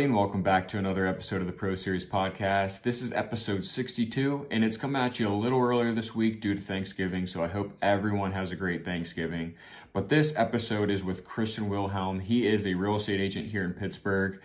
everybody, 0.00 0.14
and 0.14 0.18
welcome 0.18 0.42
back 0.42 0.66
to 0.66 0.78
another 0.78 1.06
episode 1.06 1.42
of 1.42 1.46
the 1.46 1.52
Pro 1.52 1.76
Series 1.76 2.06
podcast. 2.06 2.84
This 2.84 3.02
is 3.02 3.12
episode 3.12 3.66
62, 3.66 4.46
and 4.50 4.64
it's 4.64 4.78
come 4.78 4.96
at 4.96 5.20
you 5.20 5.28
a 5.28 5.34
little 5.34 5.60
earlier 5.60 5.92
this 5.92 6.14
week 6.14 6.40
due 6.40 6.54
to 6.54 6.60
Thanksgiving, 6.60 7.26
so 7.26 7.44
I 7.44 7.48
hope 7.48 7.76
everyone 7.82 8.32
has 8.32 8.50
a 8.50 8.56
great 8.56 8.82
Thanksgiving. 8.82 9.56
But 9.92 10.08
this 10.08 10.32
episode 10.36 10.90
is 10.90 11.04
with 11.04 11.26
Christian 11.26 11.68
Wilhelm. 11.68 12.20
He 12.20 12.46
is 12.46 12.66
a 12.66 12.72
real 12.72 12.96
estate 12.96 13.20
agent 13.20 13.48
here 13.48 13.62
in 13.62 13.74
Pittsburgh. 13.74 14.40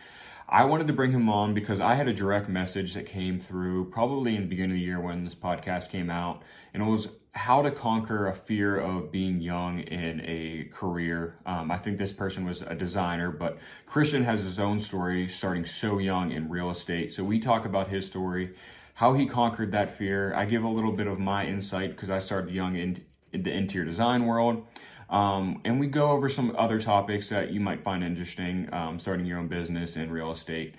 I 0.50 0.66
wanted 0.66 0.88
to 0.88 0.94
bring 0.94 1.12
him 1.12 1.30
on 1.30 1.54
because 1.54 1.80
I 1.80 1.96
had 1.96 2.10
a 2.10 2.14
direct 2.14 2.50
message 2.50 2.94
that 2.94 3.06
came 3.06 3.40
through 3.40 3.92
probably 3.92 4.36
in 4.36 4.42
the 4.42 4.50
beginning 4.50 4.72
of 4.72 4.80
the 4.80 4.86
year 4.86 5.00
when 5.00 5.24
this 5.24 5.36
podcast 5.36 5.90
came 5.90 6.10
out, 6.10 6.42
and 6.74 6.84
it 6.84 6.86
was 6.86 7.08
how 7.36 7.62
to 7.62 7.70
conquer 7.70 8.28
a 8.28 8.34
fear 8.34 8.78
of 8.78 9.12
being 9.12 9.42
young 9.42 9.80
in 9.80 10.22
a 10.24 10.70
career. 10.72 11.36
Um, 11.46 11.70
I 11.70 11.78
think 11.78 11.98
this 11.98 12.14
person 12.14 12.46
was 12.46 12.62
a 12.62 12.74
designer, 12.74 13.30
but 13.30 13.58
Christian 13.86 14.24
has 14.24 14.44
his 14.44 14.58
own 14.58 14.80
story 14.80 15.28
starting 15.28 15.66
so 15.66 15.98
young 15.98 16.32
in 16.32 16.50
real 16.50 16.72
estate. 16.72 17.12
So 17.12 17.26
we 17.26 17.40
talk 17.40 17.66
about 17.66 17.90
his 17.90 18.06
story, 18.06 18.56
how 18.96 19.14
he 19.14 19.26
conquered 19.26 19.74
that 19.74 19.92
fear. 19.92 20.34
I 20.34 20.46
give 20.46 20.64
a 20.64 20.70
little 20.70 20.94
bit 20.94 21.08
of 21.08 21.20
my 21.20 21.46
insight 21.46 21.92
because 21.92 22.10
I 22.10 22.20
started 22.20 22.56
young 22.56 22.78
in, 22.78 23.04
in 23.34 23.44
the 23.44 23.52
interior 23.52 23.86
design 23.86 24.26
world. 24.26 24.66
Um, 25.10 25.62
and 25.66 25.78
we 25.78 25.88
go 25.88 26.12
over 26.12 26.30
some 26.30 26.56
other 26.58 26.80
topics 26.80 27.28
that 27.30 27.52
you 27.52 27.60
might 27.60 27.84
find 27.84 28.02
interesting, 28.02 28.70
um, 28.72 28.98
starting 28.98 29.26
your 29.26 29.40
own 29.40 29.50
business 29.50 29.98
in 29.98 30.10
real 30.10 30.32
estate. 30.32 30.76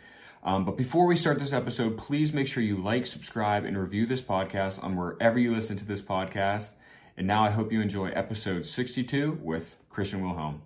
Um, 0.47 0.65
but 0.65 0.77
before 0.77 1.07
we 1.07 1.17
start 1.17 1.41
this 1.41 1.53
episode, 1.53 1.99
please 1.99 2.33
make 2.33 2.47
sure 2.47 2.63
you 2.63 2.77
like, 2.77 3.05
subscribe, 3.05 3.65
and 3.65 3.77
review 3.77 4.07
this 4.07 4.23
podcast 4.23 4.83
on 4.83 4.95
wherever 4.95 5.41
you 5.41 5.53
listen 5.53 5.77
to 5.77 5.85
this 5.85 6.01
podcast. 6.01 6.75
And 7.17 7.27
now 7.27 7.43
I 7.43 7.51
hope 7.51 7.73
you 7.73 7.81
enjoy 7.81 8.11
episode 8.11 8.65
62 8.65 9.41
with 9.43 9.77
Christian 9.91 10.23
Wilhelm. 10.23 10.63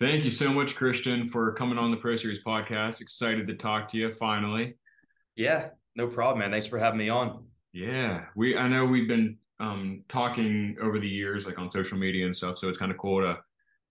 Thank 0.00 0.24
you 0.24 0.30
so 0.30 0.50
much, 0.54 0.74
Christian, 0.74 1.26
for 1.26 1.52
coming 1.52 1.76
on 1.76 1.90
the 1.90 1.98
Pro 1.98 2.16
Series 2.16 2.42
podcast. 2.42 3.02
Excited 3.02 3.46
to 3.46 3.54
talk 3.54 3.88
to 3.88 3.98
you 3.98 4.10
finally. 4.10 4.78
Yeah, 5.36 5.68
no 5.94 6.06
problem, 6.06 6.38
man. 6.38 6.50
Thanks 6.50 6.66
for 6.66 6.78
having 6.78 6.98
me 6.98 7.10
on. 7.10 7.44
Yeah, 7.74 8.24
we 8.34 8.56
I 8.56 8.68
know 8.68 8.86
we've 8.86 9.08
been 9.08 9.36
um, 9.60 10.02
talking 10.08 10.78
over 10.80 10.98
the 10.98 11.08
years, 11.08 11.44
like 11.44 11.58
on 11.58 11.70
social 11.70 11.98
media 11.98 12.24
and 12.24 12.34
stuff. 12.34 12.56
So 12.56 12.70
it's 12.70 12.78
kind 12.78 12.90
of 12.90 12.96
cool 12.96 13.20
to 13.20 13.38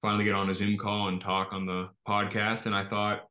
finally 0.02 0.26
get 0.26 0.34
on 0.34 0.50
a 0.50 0.56
Zoom 0.56 0.76
call 0.76 1.10
and 1.10 1.22
talk 1.22 1.50
on 1.52 1.68
the 1.68 1.90
podcast. 2.08 2.66
And 2.66 2.74
I 2.74 2.84
thought 2.84 3.27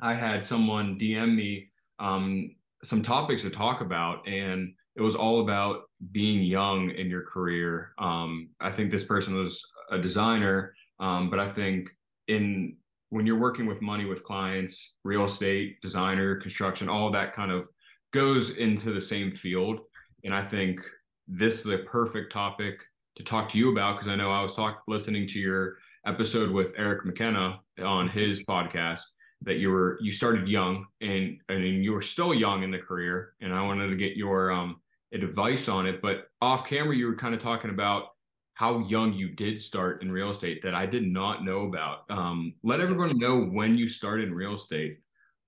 I 0.00 0.14
had 0.14 0.44
someone 0.44 0.98
DM 0.98 1.34
me 1.34 1.70
um, 1.98 2.54
some 2.84 3.02
topics 3.02 3.42
to 3.42 3.50
talk 3.50 3.80
about, 3.80 4.26
and 4.28 4.72
it 4.94 5.02
was 5.02 5.14
all 5.14 5.40
about 5.40 5.82
being 6.12 6.42
young 6.42 6.90
in 6.90 7.08
your 7.08 7.22
career. 7.22 7.92
Um, 7.98 8.50
I 8.60 8.70
think 8.70 8.90
this 8.90 9.04
person 9.04 9.34
was 9.34 9.62
a 9.90 9.98
designer, 9.98 10.74
um, 11.00 11.30
but 11.30 11.38
I 11.38 11.48
think 11.48 11.90
in 12.28 12.76
when 13.10 13.26
you're 13.26 13.38
working 13.38 13.66
with 13.66 13.82
money 13.82 14.04
with 14.04 14.24
clients, 14.24 14.94
real 15.04 15.24
estate, 15.24 15.80
designer, 15.80 16.36
construction, 16.36 16.88
all 16.88 17.10
that 17.10 17.32
kind 17.34 17.50
of 17.50 17.68
goes 18.12 18.56
into 18.56 18.92
the 18.92 19.00
same 19.00 19.30
field. 19.30 19.80
And 20.24 20.34
I 20.34 20.42
think 20.42 20.80
this 21.28 21.60
is 21.60 21.66
a 21.66 21.78
perfect 21.78 22.32
topic 22.32 22.80
to 23.16 23.22
talk 23.22 23.48
to 23.50 23.58
you 23.58 23.70
about 23.70 23.96
because 23.96 24.08
I 24.08 24.16
know 24.16 24.30
I 24.30 24.42
was 24.42 24.54
talk 24.54 24.82
listening 24.88 25.26
to 25.28 25.38
your 25.38 25.74
episode 26.04 26.50
with 26.50 26.72
Eric 26.76 27.04
McKenna 27.04 27.60
on 27.82 28.08
his 28.08 28.44
podcast 28.44 29.02
that 29.42 29.56
you 29.56 29.70
were 29.70 29.98
you 30.00 30.10
started 30.10 30.48
young 30.48 30.86
and 31.00 31.38
mean 31.48 31.82
you 31.82 31.92
were 31.92 32.02
still 32.02 32.34
young 32.34 32.62
in 32.62 32.70
the 32.70 32.78
career 32.78 33.34
and 33.40 33.52
I 33.52 33.62
wanted 33.62 33.88
to 33.88 33.96
get 33.96 34.16
your 34.16 34.50
um 34.50 34.80
advice 35.12 35.68
on 35.68 35.86
it 35.86 36.02
but 36.02 36.28
off 36.40 36.66
camera 36.66 36.96
you 36.96 37.06
were 37.06 37.16
kind 37.16 37.34
of 37.34 37.40
talking 37.40 37.70
about 37.70 38.08
how 38.54 38.78
young 38.86 39.12
you 39.12 39.28
did 39.28 39.60
start 39.60 40.02
in 40.02 40.10
real 40.10 40.30
estate 40.30 40.62
that 40.62 40.74
I 40.74 40.86
did 40.86 41.06
not 41.06 41.44
know 41.44 41.66
about. 41.66 42.10
Um 42.10 42.54
let 42.62 42.80
everyone 42.80 43.18
know 43.18 43.44
when 43.44 43.76
you 43.76 43.86
started 43.86 44.28
in 44.28 44.34
real 44.34 44.56
estate 44.56 44.98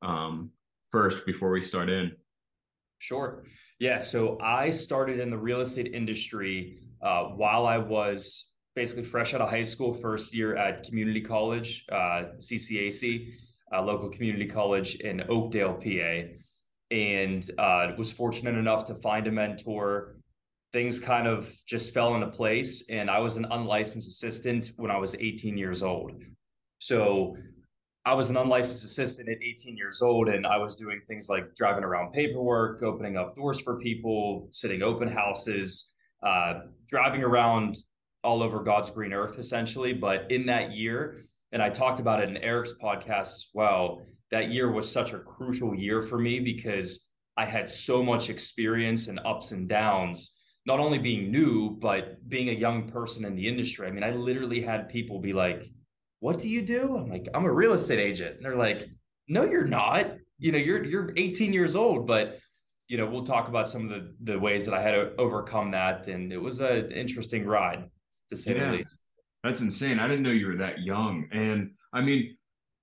um 0.03 0.51
first 0.91 1.25
before 1.27 1.51
we 1.51 1.65
start 1.65 1.89
in. 1.89 2.13
Sure. 2.99 3.45
Yeah 3.79 4.01
so 4.01 4.39
I 4.41 4.71
started 4.71 5.19
in 5.19 5.31
the 5.31 5.39
real 5.39 5.61
estate 5.61 5.93
industry 5.95 6.79
uh, 7.01 7.25
while 7.25 7.67
I 7.67 7.79
was 7.79 8.51
basically 8.75 9.05
fresh 9.05 9.35
out 9.35 9.41
of 9.41 9.49
high 9.49 9.63
school 9.63 9.93
first 9.93 10.35
year 10.35 10.57
at 10.57 10.85
community 10.85 11.21
college 11.21 11.85
uh, 11.91 12.25
CCAC 12.39 13.33
a 13.73 13.83
local 13.83 14.09
community 14.09 14.47
college 14.47 14.97
in 14.97 15.23
Oakdale, 15.29 15.75
PA, 15.75 16.33
and 16.91 17.51
uh, 17.59 17.93
was 17.97 18.11
fortunate 18.11 18.57
enough 18.57 18.85
to 18.87 18.95
find 18.95 19.27
a 19.27 19.33
mentor. 19.33 20.17
Things 20.73 21.01
kind 21.01 21.27
of 21.27 21.53
just 21.67 21.95
fell 21.95 22.15
into 22.15 22.29
place, 22.29 22.85
and 22.91 23.11
I 23.11 23.19
was 23.19 23.37
an 23.37 23.47
unlicensed 23.51 24.09
assistant 24.09 24.73
when 24.77 24.91
I 24.91 24.99
was 24.99 25.15
18 25.15 25.57
years 25.57 25.83
old. 25.83 26.13
So 26.79 27.37
I 28.05 28.15
was 28.15 28.31
an 28.31 28.37
unlicensed 28.37 28.85
assistant 28.85 29.29
at 29.29 29.37
18 29.43 29.77
years 29.77 30.01
old, 30.03 30.29
and 30.29 30.47
I 30.47 30.57
was 30.57 30.77
doing 30.77 31.01
things 31.09 31.29
like 31.29 31.55
driving 31.55 31.85
around 31.85 32.13
paperwork, 32.13 32.83
opening 32.83 33.17
up 33.17 33.35
doors 33.35 33.61
for 33.61 33.79
people, 33.79 34.49
sitting 34.51 34.83
open 34.83 35.09
houses, 35.09 35.93
uh, 36.23 36.61
driving 36.87 37.23
around 37.23 37.77
all 38.25 38.43
over 38.43 38.63
God's 38.63 38.91
green 38.91 39.13
earth, 39.13 39.39
essentially. 39.39 39.93
But 39.93 40.31
in 40.31 40.47
that 40.47 40.73
year, 40.73 41.19
and 41.53 41.63
I 41.63 41.71
talked 41.71 42.01
about 42.01 42.23
it 42.23 42.29
in 42.29 42.37
Eric's 42.39 42.75
podcast 42.83 43.21
as 43.21 43.47
well. 43.55 44.03
That 44.31 44.51
year 44.51 44.71
was 44.71 44.91
such 44.91 45.13
a 45.13 45.19
crucial 45.19 45.75
year 45.75 46.03
for 46.03 46.19
me 46.19 46.41
because 46.41 47.09
I 47.37 47.45
had 47.45 47.71
so 47.71 48.03
much 48.03 48.31
experience 48.31 49.09
and 49.09 49.21
ups 49.25 49.53
and 49.53 49.69
downs, 49.69 50.37
not 50.67 50.81
only 50.81 50.99
being 50.99 51.31
new, 51.31 51.71
but 51.71 52.29
being 52.29 52.51
a 52.51 52.53
young 52.53 52.89
person 52.89 53.25
in 53.25 53.35
the 53.35 53.49
industry. 53.49 53.87
I 53.87 53.91
mean, 53.91 54.05
I 54.05 54.11
literally 54.11 54.61
had 54.61 54.89
people 54.89 55.21
be 55.21 55.33
like, 55.33 55.67
What 56.21 56.39
do 56.39 56.49
you 56.49 56.63
do? 56.63 56.97
I'm 56.97 57.09
like, 57.09 57.29
I'm 57.33 57.45
a 57.45 57.53
real 57.53 57.73
estate 57.73 58.01
agent. 58.01 58.37
And 58.37 58.45
they're 58.45 58.57
like, 58.57 58.87
No, 59.29 59.45
you're 59.45 59.67
not. 59.67 60.13
You 60.39 60.53
know, 60.53 60.59
you're 60.59 60.85
you're 60.85 61.13
18 61.17 61.53
years 61.53 61.75
old, 61.75 62.07
but 62.07 62.39
you 62.89 62.97
know, 62.97 63.07
we'll 63.07 63.25
talk 63.25 63.49
about 63.49 63.69
some 63.69 63.85
of 63.85 63.91
the 63.91 64.15
the 64.33 64.39
ways 64.39 64.67
that 64.67 64.75
I 64.75 64.83
had 64.83 64.93
to 64.93 65.13
overcome 65.17 65.71
that. 65.71 66.09
And 66.09 66.33
it 66.33 66.39
was 66.39 66.61
an 66.61 66.91
interesting 66.93 67.47
ride, 67.47 67.89
to 68.29 68.37
say 68.37 68.55
yeah. 68.55 68.71
the 68.71 68.79
least. 68.79 68.97
That's 69.43 69.61
insane. 69.61 69.99
I 69.99 70.09
didn't 70.09 70.23
know 70.23 70.31
you 70.31 70.49
were 70.49 70.57
that 70.57 70.81
young. 70.81 71.29
And 71.33 71.73
I 71.93 72.01
mean, 72.01 72.37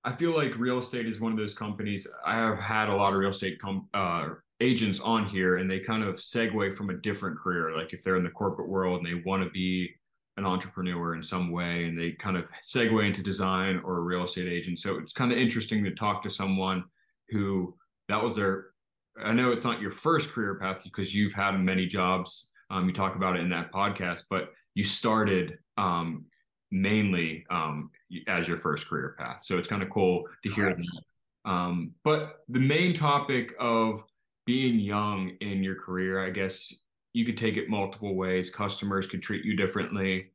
I 0.04 0.12
feel 0.12 0.34
like 0.34 0.56
real 0.58 0.78
estate 0.78 1.06
is 1.06 1.20
one 1.20 1.32
of 1.32 1.38
those 1.38 1.54
companies. 1.54 2.06
I 2.24 2.36
have 2.36 2.58
had 2.58 2.88
a 2.88 2.94
lot 2.94 3.12
of 3.12 3.18
real 3.18 3.30
estate 3.30 3.60
com- 3.60 3.88
uh, 3.92 4.28
agents 4.60 5.00
on 5.00 5.26
here, 5.26 5.56
and 5.56 5.70
they 5.70 5.80
kind 5.80 6.02
of 6.02 6.16
segue 6.16 6.74
from 6.74 6.90
a 6.90 6.94
different 6.94 7.36
career. 7.36 7.76
Like 7.76 7.92
if 7.92 8.02
they're 8.02 8.16
in 8.16 8.24
the 8.24 8.30
corporate 8.30 8.68
world 8.68 8.98
and 8.98 9.06
they 9.06 9.22
want 9.26 9.42
to 9.42 9.50
be 9.50 9.90
an 10.36 10.46
entrepreneur 10.46 11.14
in 11.14 11.22
some 11.22 11.50
way, 11.50 11.84
and 11.84 11.98
they 11.98 12.12
kind 12.12 12.36
of 12.36 12.48
segue 12.62 13.04
into 13.04 13.22
design 13.22 13.80
or 13.84 13.98
a 13.98 14.02
real 14.02 14.24
estate 14.24 14.48
agent. 14.48 14.78
So 14.78 14.96
it's 14.98 15.12
kind 15.12 15.32
of 15.32 15.38
interesting 15.38 15.82
to 15.84 15.94
talk 15.94 16.22
to 16.22 16.30
someone 16.30 16.84
who 17.30 17.74
that 18.08 18.22
was 18.22 18.36
their. 18.36 18.66
I 19.22 19.32
know 19.32 19.50
it's 19.50 19.64
not 19.64 19.80
your 19.80 19.90
first 19.90 20.30
career 20.30 20.56
path 20.56 20.84
because 20.84 21.14
you've 21.14 21.32
had 21.32 21.58
many 21.58 21.86
jobs. 21.86 22.50
Um, 22.70 22.86
you 22.86 22.94
talk 22.94 23.16
about 23.16 23.36
it 23.36 23.40
in 23.40 23.48
that 23.50 23.72
podcast, 23.72 24.24
but 24.28 24.52
you 24.74 24.84
started 24.84 25.58
um, 25.78 26.26
mainly 26.80 27.44
um, 27.50 27.90
as 28.28 28.46
your 28.46 28.56
first 28.56 28.86
career 28.88 29.14
path. 29.18 29.42
So 29.42 29.58
it's 29.58 29.68
kind 29.68 29.82
of 29.82 29.90
cool 29.90 30.24
to 30.44 30.50
hear 30.50 30.74
that. 30.74 31.50
Um, 31.50 31.92
but 32.04 32.40
the 32.48 32.60
main 32.60 32.94
topic 32.94 33.54
of 33.58 34.04
being 34.46 34.78
young 34.78 35.32
in 35.40 35.62
your 35.62 35.76
career, 35.76 36.24
I 36.24 36.30
guess 36.30 36.72
you 37.12 37.24
could 37.24 37.38
take 37.38 37.56
it 37.56 37.68
multiple 37.68 38.14
ways. 38.14 38.50
Customers 38.50 39.06
could 39.06 39.22
treat 39.22 39.44
you 39.44 39.56
differently, 39.56 40.32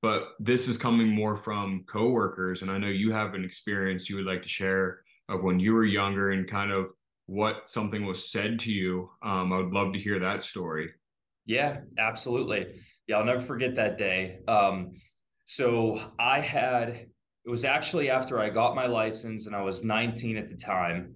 but 0.00 0.30
this 0.40 0.68
is 0.68 0.78
coming 0.78 1.08
more 1.08 1.36
from 1.36 1.84
coworkers. 1.86 2.62
And 2.62 2.70
I 2.70 2.78
know 2.78 2.88
you 2.88 3.12
have 3.12 3.34
an 3.34 3.44
experience 3.44 4.08
you 4.08 4.16
would 4.16 4.24
like 4.24 4.42
to 4.42 4.48
share 4.48 5.00
of 5.28 5.42
when 5.42 5.60
you 5.60 5.74
were 5.74 5.84
younger 5.84 6.30
and 6.30 6.48
kind 6.48 6.70
of 6.70 6.90
what 7.26 7.68
something 7.68 8.06
was 8.06 8.30
said 8.30 8.58
to 8.60 8.72
you. 8.72 9.10
Um, 9.22 9.52
I 9.52 9.58
would 9.58 9.72
love 9.72 9.92
to 9.92 9.98
hear 9.98 10.18
that 10.20 10.44
story. 10.44 10.90
Yeah, 11.44 11.80
absolutely. 11.98 12.66
Yeah, 13.06 13.18
I'll 13.18 13.24
never 13.24 13.40
forget 13.40 13.74
that 13.76 13.98
day. 13.98 14.38
Um, 14.46 14.92
so 15.54 16.00
I 16.18 16.40
had, 16.40 16.88
it 16.88 17.50
was 17.50 17.66
actually 17.66 18.08
after 18.08 18.40
I 18.40 18.48
got 18.48 18.74
my 18.74 18.86
license 18.86 19.46
and 19.46 19.54
I 19.54 19.60
was 19.60 19.84
19 19.84 20.38
at 20.38 20.48
the 20.48 20.56
time. 20.56 21.14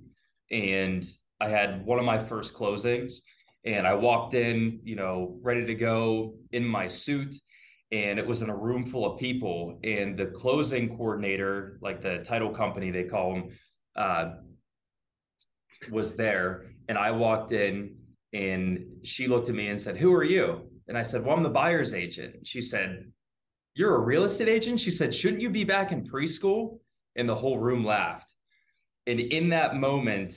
And 0.50 1.02
I 1.40 1.48
had 1.48 1.86
one 1.86 1.98
of 1.98 2.04
my 2.04 2.18
first 2.18 2.54
closings 2.54 3.20
and 3.64 3.86
I 3.86 3.94
walked 3.94 4.34
in, 4.34 4.80
you 4.84 4.94
know, 4.94 5.38
ready 5.40 5.64
to 5.64 5.74
go 5.74 6.34
in 6.52 6.66
my 6.66 6.86
suit. 6.86 7.34
And 7.92 8.18
it 8.18 8.26
was 8.26 8.42
in 8.42 8.50
a 8.50 8.56
room 8.56 8.84
full 8.84 9.10
of 9.10 9.18
people. 9.18 9.78
And 9.82 10.18
the 10.18 10.26
closing 10.26 10.94
coordinator, 10.94 11.78
like 11.80 12.02
the 12.02 12.18
title 12.18 12.50
company, 12.50 12.90
they 12.90 13.04
call 13.04 13.32
them, 13.32 13.48
uh, 13.96 14.30
was 15.90 16.14
there. 16.14 16.66
And 16.90 16.98
I 16.98 17.10
walked 17.10 17.52
in 17.52 17.96
and 18.34 18.84
she 19.02 19.28
looked 19.28 19.48
at 19.48 19.54
me 19.54 19.68
and 19.68 19.80
said, 19.80 19.96
Who 19.96 20.12
are 20.12 20.24
you? 20.24 20.68
And 20.88 20.98
I 20.98 21.04
said, 21.04 21.24
Well, 21.24 21.34
I'm 21.34 21.42
the 21.42 21.48
buyer's 21.48 21.94
agent. 21.94 22.46
She 22.46 22.60
said, 22.60 23.12
you're 23.76 23.94
a 23.94 24.00
real 24.00 24.24
estate 24.24 24.48
agent? 24.48 24.80
She 24.80 24.90
said, 24.90 25.14
Shouldn't 25.14 25.42
you 25.42 25.50
be 25.50 25.64
back 25.64 25.92
in 25.92 26.02
preschool? 26.02 26.78
And 27.14 27.28
the 27.28 27.34
whole 27.34 27.58
room 27.58 27.84
laughed. 27.84 28.34
And 29.06 29.20
in 29.20 29.50
that 29.50 29.76
moment, 29.76 30.34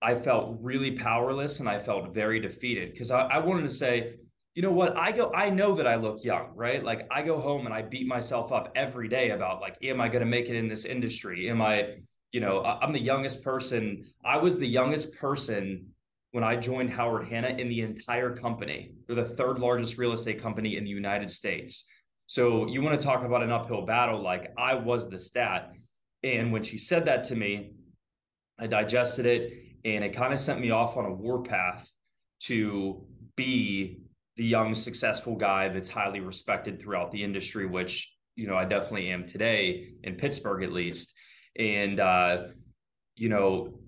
I 0.00 0.14
felt 0.14 0.56
really 0.60 0.92
powerless 0.92 1.60
and 1.60 1.68
I 1.68 1.78
felt 1.78 2.14
very 2.14 2.40
defeated 2.40 2.92
because 2.92 3.10
I, 3.10 3.22
I, 3.22 3.38
wanted 3.38 3.62
to 3.62 3.68
say, 3.68 4.14
you 4.54 4.62
know 4.62 4.72
what? 4.72 4.96
I 4.96 5.12
go, 5.12 5.30
I 5.32 5.50
know 5.50 5.74
that 5.74 5.86
I 5.86 5.94
look 5.94 6.24
young, 6.24 6.52
right? 6.56 6.82
Like 6.82 7.06
I 7.10 7.22
go 7.22 7.40
home 7.40 7.66
and 7.66 7.74
I 7.74 7.82
beat 7.82 8.06
myself 8.06 8.50
up 8.50 8.72
every 8.74 9.08
day 9.08 9.30
about 9.30 9.60
like, 9.60 9.76
am 9.82 10.00
I 10.00 10.08
going 10.08 10.20
to 10.20 10.26
make 10.26 10.48
it 10.48 10.56
in 10.56 10.66
this 10.66 10.84
industry? 10.84 11.48
Am 11.50 11.62
I, 11.62 11.94
You 12.32 12.40
know, 12.40 12.64
I'm 12.64 12.92
the 12.92 13.00
youngest 13.00 13.44
person. 13.44 14.04
I 14.24 14.38
was 14.38 14.58
the 14.58 14.66
youngest 14.66 15.14
person 15.16 15.86
when 16.32 16.42
I 16.42 16.56
joined 16.56 16.90
Howard 16.90 17.28
Hanna 17.28 17.48
in 17.48 17.68
the 17.68 17.82
entire 17.82 18.34
company. 18.34 18.94
They're 19.06 19.16
the 19.16 19.24
third 19.24 19.58
largest 19.58 19.98
real 19.98 20.12
estate 20.12 20.42
company 20.42 20.76
in 20.76 20.84
the 20.84 20.90
United 20.90 21.30
States. 21.30 21.86
So 22.32 22.66
you 22.66 22.80
want 22.80 22.98
to 22.98 23.06
talk 23.06 23.24
about 23.24 23.42
an 23.42 23.52
uphill 23.52 23.82
battle? 23.82 24.22
Like 24.22 24.54
I 24.56 24.72
was 24.72 25.06
the 25.06 25.18
stat. 25.18 25.70
And 26.22 26.50
when 26.50 26.62
she 26.62 26.78
said 26.78 27.04
that 27.04 27.24
to 27.24 27.36
me, 27.36 27.72
I 28.58 28.66
digested 28.68 29.26
it 29.26 29.52
and 29.84 30.02
it 30.02 30.14
kind 30.14 30.32
of 30.32 30.40
sent 30.40 30.58
me 30.58 30.70
off 30.70 30.96
on 30.96 31.04
a 31.04 31.12
warpath 31.12 31.86
to 32.44 33.04
be 33.36 33.98
the 34.38 34.46
young, 34.46 34.74
successful 34.74 35.36
guy 35.36 35.68
that's 35.68 35.90
highly 35.90 36.20
respected 36.20 36.80
throughout 36.80 37.12
the 37.12 37.22
industry, 37.22 37.66
which, 37.66 38.10
you 38.34 38.46
know, 38.46 38.56
I 38.56 38.64
definitely 38.64 39.10
am 39.10 39.26
today 39.26 39.90
in 40.02 40.14
Pittsburgh 40.14 40.62
at 40.62 40.72
least. 40.72 41.12
And, 41.58 42.00
uh, 42.00 42.44
you 43.14 43.28
know, 43.28 43.78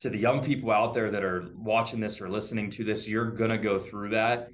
to 0.00 0.10
the 0.10 0.18
young 0.18 0.42
people 0.42 0.72
out 0.72 0.94
there 0.94 1.12
that 1.12 1.22
are 1.22 1.46
watching 1.54 2.00
this 2.00 2.20
or 2.20 2.28
listening 2.28 2.70
to 2.70 2.82
this, 2.82 3.08
you're 3.08 3.30
going 3.30 3.50
to 3.50 3.58
go 3.58 3.78
through 3.78 4.10
that. 4.10 4.48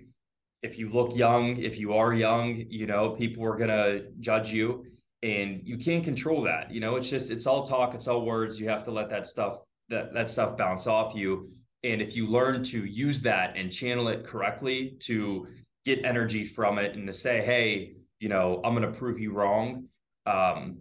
If 0.62 0.78
you 0.78 0.88
look 0.90 1.16
young, 1.16 1.56
if 1.56 1.78
you 1.78 1.94
are 1.94 2.12
young, 2.12 2.64
you 2.68 2.86
know, 2.86 3.10
people 3.10 3.44
are 3.44 3.56
going 3.56 3.70
to 3.70 4.10
judge 4.20 4.52
you 4.52 4.84
and 5.22 5.60
you 5.62 5.78
can't 5.78 6.04
control 6.04 6.42
that. 6.42 6.70
You 6.70 6.80
know, 6.80 6.96
it's 6.96 7.08
just, 7.08 7.30
it's 7.30 7.46
all 7.46 7.64
talk, 7.64 7.94
it's 7.94 8.08
all 8.08 8.24
words. 8.24 8.60
You 8.60 8.68
have 8.68 8.84
to 8.84 8.90
let 8.90 9.08
that 9.10 9.26
stuff, 9.26 9.58
that, 9.88 10.12
that 10.14 10.28
stuff 10.28 10.56
bounce 10.56 10.86
off 10.86 11.14
you. 11.14 11.50
And 11.82 12.02
if 12.02 12.14
you 12.14 12.26
learn 12.26 12.62
to 12.64 12.84
use 12.84 13.20
that 13.22 13.56
and 13.56 13.72
channel 13.72 14.08
it 14.08 14.24
correctly 14.24 14.96
to 15.00 15.46
get 15.84 16.04
energy 16.04 16.44
from 16.44 16.78
it 16.78 16.94
and 16.94 17.06
to 17.06 17.12
say, 17.12 17.42
hey, 17.42 17.94
you 18.18 18.28
know, 18.28 18.60
I'm 18.64 18.74
going 18.74 18.90
to 18.90 18.98
prove 18.98 19.18
you 19.18 19.32
wrong. 19.32 19.86
Um, 20.26 20.78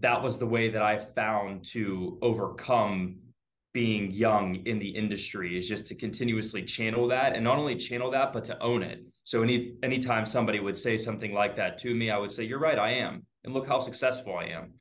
that 0.00 0.22
was 0.22 0.38
the 0.38 0.46
way 0.46 0.68
that 0.70 0.82
I 0.82 0.98
found 0.98 1.64
to 1.72 2.18
overcome 2.22 3.16
being 3.72 4.10
young 4.10 4.56
in 4.66 4.78
the 4.78 4.88
industry 4.88 5.56
is 5.56 5.66
just 5.66 5.86
to 5.86 5.94
continuously 5.94 6.62
channel 6.62 7.08
that 7.08 7.34
and 7.34 7.44
not 7.44 7.56
only 7.56 7.76
channel 7.76 8.10
that, 8.10 8.32
but 8.32 8.44
to 8.44 8.62
own 8.62 8.82
it. 8.82 9.02
So 9.24 9.42
any 9.42 9.74
anytime 9.82 10.26
somebody 10.26 10.60
would 10.60 10.76
say 10.76 10.96
something 10.96 11.32
like 11.32 11.56
that 11.56 11.78
to 11.78 11.94
me, 11.94 12.10
I 12.10 12.18
would 12.18 12.32
say, 12.32 12.44
you're 12.44 12.58
right, 12.58 12.78
I 12.78 12.90
am. 12.94 13.24
And 13.44 13.54
look 13.54 13.66
how 13.66 13.78
successful 13.78 14.36
I 14.36 14.44
am. 14.46 14.74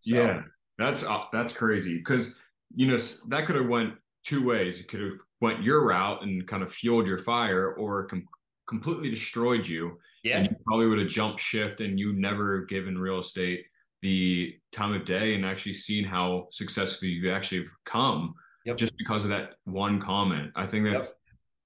So, 0.00 0.16
yeah, 0.16 0.42
that's, 0.78 1.04
uh, 1.04 1.24
that's 1.32 1.52
crazy. 1.52 2.02
Cause 2.02 2.34
you 2.74 2.86
know, 2.88 2.98
that 3.28 3.46
could 3.46 3.56
have 3.56 3.68
went 3.68 3.94
two 4.24 4.44
ways. 4.44 4.80
It 4.80 4.88
could 4.88 5.00
have 5.00 5.18
went 5.40 5.62
your 5.62 5.86
route 5.86 6.22
and 6.22 6.46
kind 6.46 6.62
of 6.62 6.72
fueled 6.72 7.06
your 7.06 7.18
fire 7.18 7.74
or 7.74 8.06
com- 8.06 8.26
completely 8.68 9.10
destroyed 9.10 9.66
you. 9.66 9.98
Yeah. 10.24 10.38
And 10.38 10.46
you 10.50 10.56
probably 10.66 10.86
would 10.86 10.98
have 10.98 11.08
jumped 11.08 11.40
shift 11.40 11.80
and 11.80 11.98
you 11.98 12.12
never 12.12 12.64
given 12.64 12.98
real 12.98 13.18
estate 13.18 13.64
the 14.00 14.54
time 14.72 14.94
of 14.94 15.04
day 15.04 15.34
and 15.34 15.44
actually 15.44 15.74
seen 15.74 16.04
how 16.04 16.48
successful 16.50 17.08
you 17.08 17.30
actually 17.30 17.66
come 17.84 18.34
yep. 18.64 18.76
just 18.76 18.96
because 18.96 19.24
of 19.24 19.30
that 19.30 19.54
one 19.64 20.00
comment. 20.00 20.50
I 20.56 20.66
think 20.66 20.86
that's, 20.86 21.08
yep. 21.08 21.16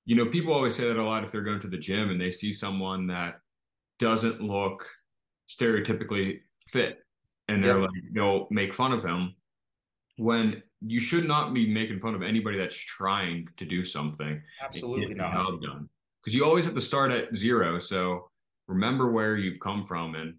You 0.07 0.15
know, 0.15 0.27
people 0.27 0.55
always 0.55 0.75
say 0.75 0.87
that 0.87 0.97
a 0.97 1.05
lot 1.05 1.25
if 1.25 1.33
they're 1.33 1.43
going 1.43 1.61
to 1.61 1.69
the 1.69 1.77
gym 1.77 2.11
and 2.11 2.21
they 2.21 2.31
see 2.31 2.53
someone 2.53 3.09
that 3.09 3.41
doesn't 3.99 4.41
look 4.41 4.87
stereotypically 5.49 6.41
fit 6.71 7.01
and 7.49 7.63
they're 7.63 7.81
yep. 7.81 7.89
like, 7.91 8.03
they'll 8.15 8.47
make 8.51 8.73
fun 8.73 8.93
of 8.93 9.05
him 9.05 9.35
when 10.17 10.63
you 10.81 11.01
should 11.01 11.27
not 11.27 11.53
be 11.53 11.73
making 11.73 11.99
fun 11.99 12.15
of 12.15 12.23
anybody 12.23 12.57
that's 12.57 12.77
trying 12.77 13.49
to 13.57 13.65
do 13.65 13.85
something. 13.85 14.41
Absolutely 14.63 15.15
not. 15.15 15.61
Done. 15.61 15.89
Because 16.23 16.35
you 16.35 16.45
always 16.45 16.65
have 16.65 16.75
to 16.75 16.81
start 16.81 17.11
at 17.11 17.35
zero. 17.35 17.79
So 17.79 18.31
remember 18.69 19.11
where 19.11 19.37
you've 19.37 19.61
come 19.61 19.85
from. 19.85 20.15
And 20.15 20.35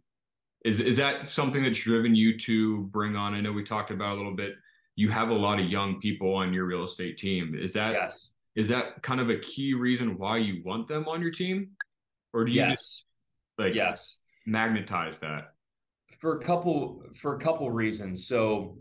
is 0.64 0.80
is 0.80 0.98
that 0.98 1.28
something 1.28 1.64
that's 1.64 1.80
driven 1.80 2.16
you 2.16 2.38
to 2.40 2.84
bring 2.86 3.16
on? 3.16 3.34
I 3.34 3.42
know 3.42 3.52
we 3.52 3.64
talked 3.64 3.92
about 3.92 4.14
a 4.14 4.18
little 4.18 4.36
bit. 4.36 4.56
You 4.96 5.10
have 5.10 5.30
a 5.30 5.34
lot 5.34 5.60
of 5.60 5.68
young 5.68 6.00
people 6.00 6.34
on 6.36 6.54
your 6.54 6.66
real 6.66 6.86
estate 6.86 7.18
team. 7.18 7.56
Is 7.60 7.74
that 7.74 7.94
yes. 7.94 8.31
Is 8.57 8.69
that 8.69 9.04
kind 9.04 9.21
of 9.21 9.30
a 9.30 9.38
key 9.38 9.75
reason 9.75 10.18
why 10.18 10.38
you 10.38 10.63
want 10.65 10.88
them 10.88 11.07
on 11.07 11.21
your 11.21 11.31
team? 11.31 11.69
Or 12.33 12.44
do 12.44 12.51
you 12.51 12.62
yes. 12.62 12.71
just 12.71 13.06
like 13.57 13.75
yes 13.75 14.15
magnetize 14.45 15.19
that? 15.19 15.54
For 16.19 16.39
a 16.39 16.44
couple 16.44 17.04
for 17.15 17.36
a 17.36 17.39
couple 17.39 17.69
reasons. 17.69 18.27
So 18.27 18.80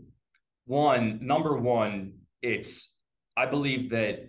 one, 0.65 1.19
number 1.21 1.55
one, 1.55 2.13
it's 2.41 2.95
I 3.37 3.45
believe 3.45 3.91
that 3.91 4.27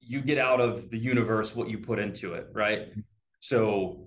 you 0.00 0.22
get 0.22 0.38
out 0.38 0.60
of 0.60 0.90
the 0.90 0.98
universe 0.98 1.54
what 1.54 1.68
you 1.68 1.78
put 1.78 1.98
into 1.98 2.32
it, 2.32 2.46
right? 2.54 2.88
So 3.40 4.06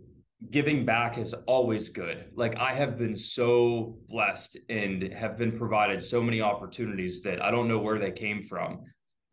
giving 0.50 0.84
back 0.84 1.20
is 1.20 1.36
always 1.46 1.90
good. 1.90 2.32
Like 2.36 2.58
I 2.58 2.74
have 2.74 2.98
been 2.98 3.16
so 3.16 4.00
blessed 4.10 4.58
and 4.68 5.14
have 5.14 5.38
been 5.38 5.58
provided 5.58 6.02
so 6.02 6.24
many 6.24 6.42
opportunities 6.42 7.22
that 7.22 7.42
I 7.42 7.52
don't 7.52 7.68
know 7.68 7.78
where 7.78 8.00
they 8.00 8.12
came 8.12 8.42
from. 8.42 8.82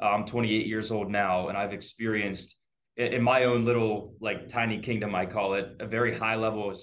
I'm 0.00 0.25
28 0.25 0.67
years 0.67 0.91
old 0.91 1.11
now, 1.11 1.49
and 1.49 1.58
I've 1.58 1.73
experienced 1.73 2.56
in 2.97 3.23
my 3.23 3.44
own 3.44 3.64
little 3.64 4.14
like 4.20 4.49
tiny 4.49 4.79
kingdom, 4.79 5.14
I 5.14 5.26
call 5.26 5.55
it, 5.55 5.76
a 5.81 5.87
very 5.87 6.17
high 6.17 6.37
level 6.37 6.75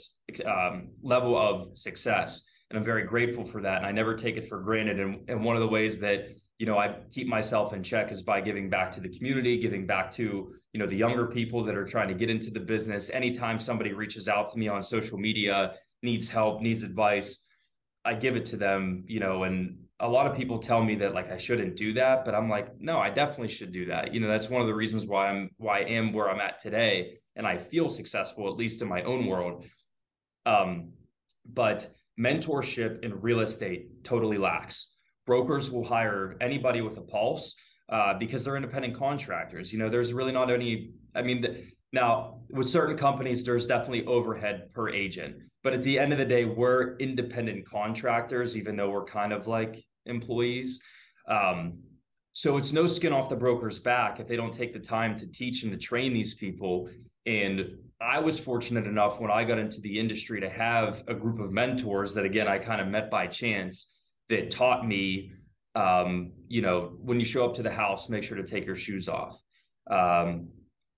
um, 0.45 0.89
level 1.01 1.37
of 1.37 1.77
success 1.77 2.43
and 2.69 2.77
I'm 2.77 2.83
very 2.83 3.03
grateful 3.03 3.45
for 3.45 3.61
that. 3.61 3.77
And 3.77 3.85
I 3.85 3.91
never 3.91 4.15
take 4.15 4.37
it 4.37 4.47
for 4.47 4.59
granted. 4.59 4.99
And, 4.99 5.29
and 5.29 5.43
one 5.43 5.55
of 5.55 5.61
the 5.61 5.67
ways 5.67 5.99
that 5.99 6.29
you 6.59 6.65
know 6.65 6.77
I 6.77 6.95
keep 7.11 7.27
myself 7.27 7.73
in 7.73 7.83
check 7.83 8.11
is 8.11 8.21
by 8.21 8.41
giving 8.41 8.69
back 8.69 8.91
to 8.93 8.99
the 8.99 9.09
community, 9.09 9.59
giving 9.59 9.85
back 9.85 10.11
to 10.13 10.53
you 10.73 10.79
know 10.79 10.87
the 10.87 10.95
younger 10.95 11.27
people 11.27 11.63
that 11.63 11.75
are 11.75 11.85
trying 11.85 12.07
to 12.09 12.13
get 12.13 12.29
into 12.29 12.51
the 12.51 12.59
business. 12.59 13.09
Anytime 13.09 13.59
somebody 13.59 13.93
reaches 13.93 14.27
out 14.27 14.51
to 14.51 14.57
me 14.59 14.67
on 14.67 14.81
social 14.83 15.17
media, 15.17 15.75
needs 16.03 16.27
help, 16.27 16.61
needs 16.61 16.83
advice, 16.83 17.45
I 18.03 18.15
give 18.15 18.35
it 18.35 18.45
to 18.45 18.57
them. 18.57 19.03
You 19.07 19.19
know, 19.19 19.43
and 19.43 19.77
a 19.99 20.07
lot 20.07 20.27
of 20.27 20.37
people 20.37 20.59
tell 20.59 20.83
me 20.83 20.95
that 20.95 21.13
like 21.13 21.31
I 21.31 21.37
shouldn't 21.37 21.75
do 21.75 21.93
that, 21.93 22.23
but 22.23 22.35
I'm 22.35 22.49
like, 22.49 22.79
no, 22.79 22.99
I 22.99 23.09
definitely 23.09 23.47
should 23.47 23.71
do 23.71 23.85
that. 23.85 24.13
You 24.13 24.19
know, 24.19 24.27
that's 24.27 24.49
one 24.49 24.61
of 24.61 24.67
the 24.67 24.75
reasons 24.75 25.05
why 25.05 25.29
I'm 25.29 25.49
why 25.57 25.79
I 25.79 25.85
am 25.85 26.13
where 26.13 26.29
I'm 26.29 26.39
at 26.39 26.59
today, 26.59 27.19
and 27.35 27.47
I 27.47 27.57
feel 27.57 27.89
successful 27.89 28.47
at 28.47 28.57
least 28.57 28.81
in 28.81 28.87
my 28.87 29.01
own 29.03 29.25
world. 29.25 29.65
Um, 30.45 30.93
but 31.45 31.89
mentorship 32.19 33.03
in 33.03 33.21
real 33.21 33.39
estate 33.39 34.03
totally 34.03 34.37
lacks. 34.37 34.95
Brokers 35.25 35.71
will 35.71 35.83
hire 35.83 36.35
anybody 36.41 36.81
with 36.81 36.97
a 36.97 37.01
pulse 37.01 37.55
uh, 37.89 38.13
because 38.17 38.45
they're 38.45 38.55
independent 38.55 38.95
contractors. 38.95 39.73
You 39.73 39.79
know, 39.79 39.89
there's 39.89 40.13
really 40.13 40.31
not 40.31 40.51
any. 40.51 40.91
I 41.15 41.21
mean, 41.23 41.41
the, 41.41 41.63
now 41.91 42.41
with 42.51 42.67
certain 42.67 42.97
companies, 42.97 43.43
there's 43.43 43.65
definitely 43.65 44.05
overhead 44.05 44.69
per 44.73 44.89
agent, 44.89 45.37
but 45.63 45.73
at 45.73 45.81
the 45.81 45.97
end 45.99 46.13
of 46.13 46.19
the 46.19 46.25
day, 46.25 46.45
we're 46.45 46.95
independent 46.97 47.67
contractors, 47.69 48.55
even 48.55 48.75
though 48.75 48.89
we're 48.89 49.05
kind 49.05 49.33
of 49.33 49.47
like 49.47 49.83
employees. 50.07 50.81
Um, 51.27 51.79
so 52.33 52.57
it's 52.57 52.71
no 52.71 52.87
skin 52.87 53.13
off 53.13 53.29
the 53.29 53.35
broker's 53.35 53.79
back 53.79 54.19
if 54.19 54.27
they 54.27 54.35
don't 54.35 54.53
take 54.53 54.73
the 54.73 54.79
time 54.79 55.17
to 55.17 55.27
teach 55.27 55.63
and 55.63 55.71
to 55.71 55.77
train 55.77 56.13
these 56.13 56.35
people 56.35 56.89
and 57.27 57.77
I 57.99 58.19
was 58.19 58.39
fortunate 58.39 58.87
enough 58.87 59.19
when 59.19 59.29
I 59.29 59.43
got 59.43 59.59
into 59.59 59.81
the 59.81 59.99
industry 59.99 60.39
to 60.41 60.49
have 60.49 61.03
a 61.07 61.13
group 61.13 61.39
of 61.39 61.51
mentors 61.51 62.13
that, 62.13 62.25
again, 62.25 62.47
I 62.47 62.57
kind 62.57 62.79
of 62.79 62.87
met 62.87 63.11
by 63.11 63.27
chance 63.27 63.91
that 64.29 64.49
taught 64.49 64.87
me, 64.87 65.31
um, 65.75 66.31
you 66.47 66.61
know, 66.61 66.93
when 67.01 67.19
you 67.19 67.25
show 67.25 67.45
up 67.45 67.55
to 67.55 67.63
the 67.63 67.71
house, 67.71 68.07
make 68.07 68.23
sure 68.23 68.37
to 68.37 68.43
take 68.43 68.65
your 68.65 68.75
shoes 68.75 69.09
off. 69.09 69.41
Um, 69.89 70.49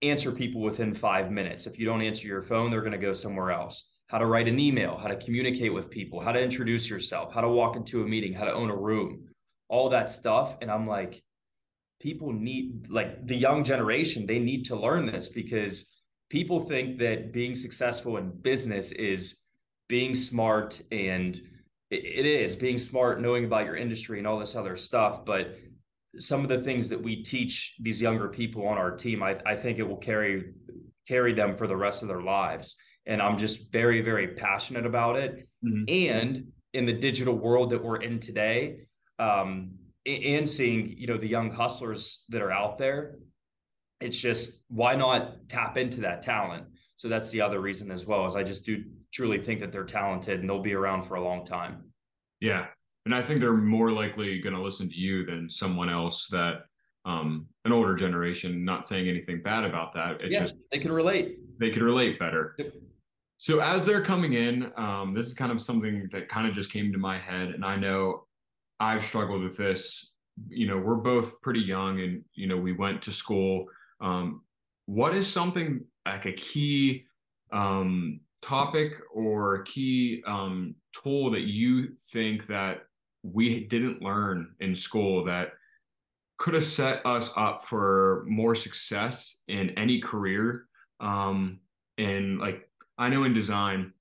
answer 0.01 0.31
people 0.31 0.61
within 0.61 0.93
five 0.93 1.31
minutes. 1.31 1.67
If 1.67 1.79
you 1.79 1.85
don't 1.85 2.01
answer 2.01 2.27
your 2.27 2.41
phone, 2.41 2.69
they're 2.69 2.81
going 2.81 2.91
to 2.91 2.97
go 2.97 3.13
somewhere 3.13 3.51
else. 3.51 3.88
How 4.09 4.17
to 4.17 4.25
write 4.25 4.47
an 4.47 4.59
email, 4.59 4.97
how 4.97 5.07
to 5.07 5.15
communicate 5.15 5.73
with 5.73 5.89
people, 5.89 6.19
how 6.19 6.31
to 6.31 6.41
introduce 6.41 6.89
yourself, 6.89 7.33
how 7.33 7.41
to 7.41 7.49
walk 7.49 7.75
into 7.75 8.03
a 8.03 8.07
meeting, 8.07 8.33
how 8.33 8.45
to 8.45 8.53
own 8.53 8.69
a 8.69 8.75
room, 8.75 9.27
all 9.69 9.89
that 9.89 10.09
stuff. 10.09 10.57
And 10.61 10.69
I'm 10.69 10.87
like, 10.87 11.23
people 11.99 12.31
need, 12.31 12.89
like 12.89 13.25
the 13.25 13.35
young 13.35 13.63
generation, 13.63 14.25
they 14.25 14.39
need 14.39 14.65
to 14.65 14.75
learn 14.75 15.05
this 15.05 15.29
because 15.29 15.89
people 16.29 16.59
think 16.59 16.99
that 16.99 17.33
being 17.33 17.55
successful 17.55 18.17
in 18.17 18.29
business 18.29 18.91
is 18.91 19.39
being 19.87 20.15
smart 20.15 20.81
and 20.91 21.41
it 21.91 22.25
is 22.25 22.55
being 22.55 22.77
smart 22.77 23.19
knowing 23.19 23.45
about 23.45 23.65
your 23.65 23.75
industry 23.75 24.19
and 24.19 24.27
all 24.27 24.39
this 24.39 24.55
other 24.55 24.75
stuff 24.75 25.25
but 25.25 25.57
some 26.17 26.41
of 26.41 26.49
the 26.49 26.59
things 26.59 26.87
that 26.87 27.01
we 27.01 27.23
teach 27.23 27.75
these 27.79 28.01
younger 28.01 28.27
people 28.27 28.67
on 28.67 28.77
our 28.77 28.91
team 28.91 29.23
i, 29.23 29.35
I 29.45 29.55
think 29.55 29.79
it 29.79 29.87
will 29.87 29.97
carry 29.97 30.53
carry 31.07 31.33
them 31.33 31.57
for 31.57 31.65
the 31.65 31.75
rest 31.75 32.03
of 32.03 32.07
their 32.07 32.21
lives 32.21 32.75
and 33.09 33.21
i'm 33.21 33.37
just 33.37 33.73
very 33.73 34.01
very 34.01 34.29
passionate 34.29 34.85
about 34.85 35.17
it 35.17 35.47
mm-hmm. 35.65 35.83
and 35.87 36.47
in 36.73 36.85
the 36.85 36.93
digital 36.93 37.35
world 37.35 37.69
that 37.69 37.83
we're 37.83 38.01
in 38.01 38.19
today 38.19 38.77
um, 39.19 39.71
and 40.05 40.47
seeing 40.47 40.87
you 40.97 41.07
know 41.07 41.17
the 41.17 41.27
young 41.27 41.51
hustlers 41.51 42.23
that 42.29 42.41
are 42.41 42.51
out 42.51 42.77
there 42.77 43.15
it's 44.01 44.17
just 44.17 44.63
why 44.69 44.95
not 44.95 45.47
tap 45.47 45.77
into 45.77 46.01
that 46.01 46.21
talent? 46.21 46.65
So 46.95 47.07
that's 47.07 47.29
the 47.29 47.41
other 47.41 47.59
reason 47.59 47.91
as 47.91 48.05
well, 48.05 48.25
is 48.25 48.35
I 48.35 48.43
just 48.43 48.65
do 48.65 48.83
truly 49.13 49.41
think 49.41 49.59
that 49.61 49.71
they're 49.71 49.85
talented 49.85 50.39
and 50.39 50.49
they'll 50.49 50.61
be 50.61 50.73
around 50.73 51.03
for 51.03 51.15
a 51.15 51.23
long 51.23 51.45
time. 51.45 51.83
Yeah. 52.39 52.67
And 53.05 53.15
I 53.15 53.21
think 53.21 53.39
they're 53.39 53.53
more 53.53 53.91
likely 53.91 54.39
going 54.39 54.55
to 54.55 54.61
listen 54.61 54.89
to 54.89 54.95
you 54.95 55.25
than 55.25 55.49
someone 55.49 55.89
else 55.89 56.27
that 56.31 56.61
um 57.05 57.47
an 57.63 57.71
older 57.71 57.95
generation, 57.95 58.65
not 58.65 58.85
saying 58.85 59.07
anything 59.07 59.41
bad 59.41 59.63
about 59.63 59.93
that. 59.93 60.17
It's 60.19 60.33
yeah, 60.33 60.41
just 60.41 60.55
they 60.69 60.79
can 60.79 60.91
relate. 60.91 61.37
They 61.57 61.69
can 61.69 61.83
relate 61.83 62.19
better. 62.19 62.55
Yep. 62.57 62.73
So 63.39 63.61
as 63.61 63.85
they're 63.85 64.03
coming 64.03 64.33
in, 64.33 64.69
um, 64.75 65.13
this 65.13 65.25
is 65.25 65.33
kind 65.33 65.53
of 65.53 65.61
something 65.61 66.09
that 66.11 66.27
kind 66.27 66.45
of 66.45 66.53
just 66.53 66.73
came 66.73 66.91
to 66.91 66.97
my 66.97 67.17
head. 67.17 67.51
And 67.51 67.63
I 67.63 67.77
know 67.77 68.25
I've 68.81 69.05
struggled 69.05 69.41
with 69.41 69.55
this. 69.55 70.11
You 70.49 70.67
know, 70.67 70.77
we're 70.77 70.95
both 70.95 71.39
pretty 71.41 71.61
young 71.61 72.01
and, 72.01 72.25
you 72.33 72.47
know, 72.47 72.57
we 72.57 72.73
went 72.73 73.01
to 73.03 73.13
school. 73.13 73.67
Um, 74.01 74.41
what 74.87 75.15
is 75.15 75.25
something 75.25 75.85
like 76.05 76.25
a 76.25 76.33
key 76.33 77.05
um, 77.53 78.19
topic 78.41 78.95
or 79.13 79.55
a 79.55 79.63
key 79.63 80.21
um, 80.27 80.75
tool 81.01 81.31
that 81.31 81.43
you 81.43 81.93
think 82.11 82.45
that 82.47 82.87
we 83.23 83.67
didn't 83.67 84.01
learn 84.01 84.53
in 84.59 84.75
school 84.75 85.23
that 85.23 85.53
could 86.39 86.55
have 86.55 86.65
set 86.65 87.05
us 87.05 87.31
up 87.37 87.63
for 87.63 88.25
more 88.27 88.53
success 88.53 89.43
in 89.47 89.69
any 89.71 90.01
career 90.01 90.65
um, 90.99 91.59
and 91.97 92.39
like 92.39 92.68
i 92.99 93.09
know 93.09 93.23
in 93.23 93.33
design 93.33 93.91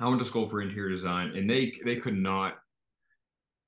i 0.00 0.08
went 0.08 0.18
to 0.18 0.24
school 0.24 0.48
for 0.48 0.60
interior 0.60 0.90
design 0.90 1.28
and 1.36 1.48
they 1.48 1.72
they 1.84 1.96
could 1.96 2.16
not 2.16 2.58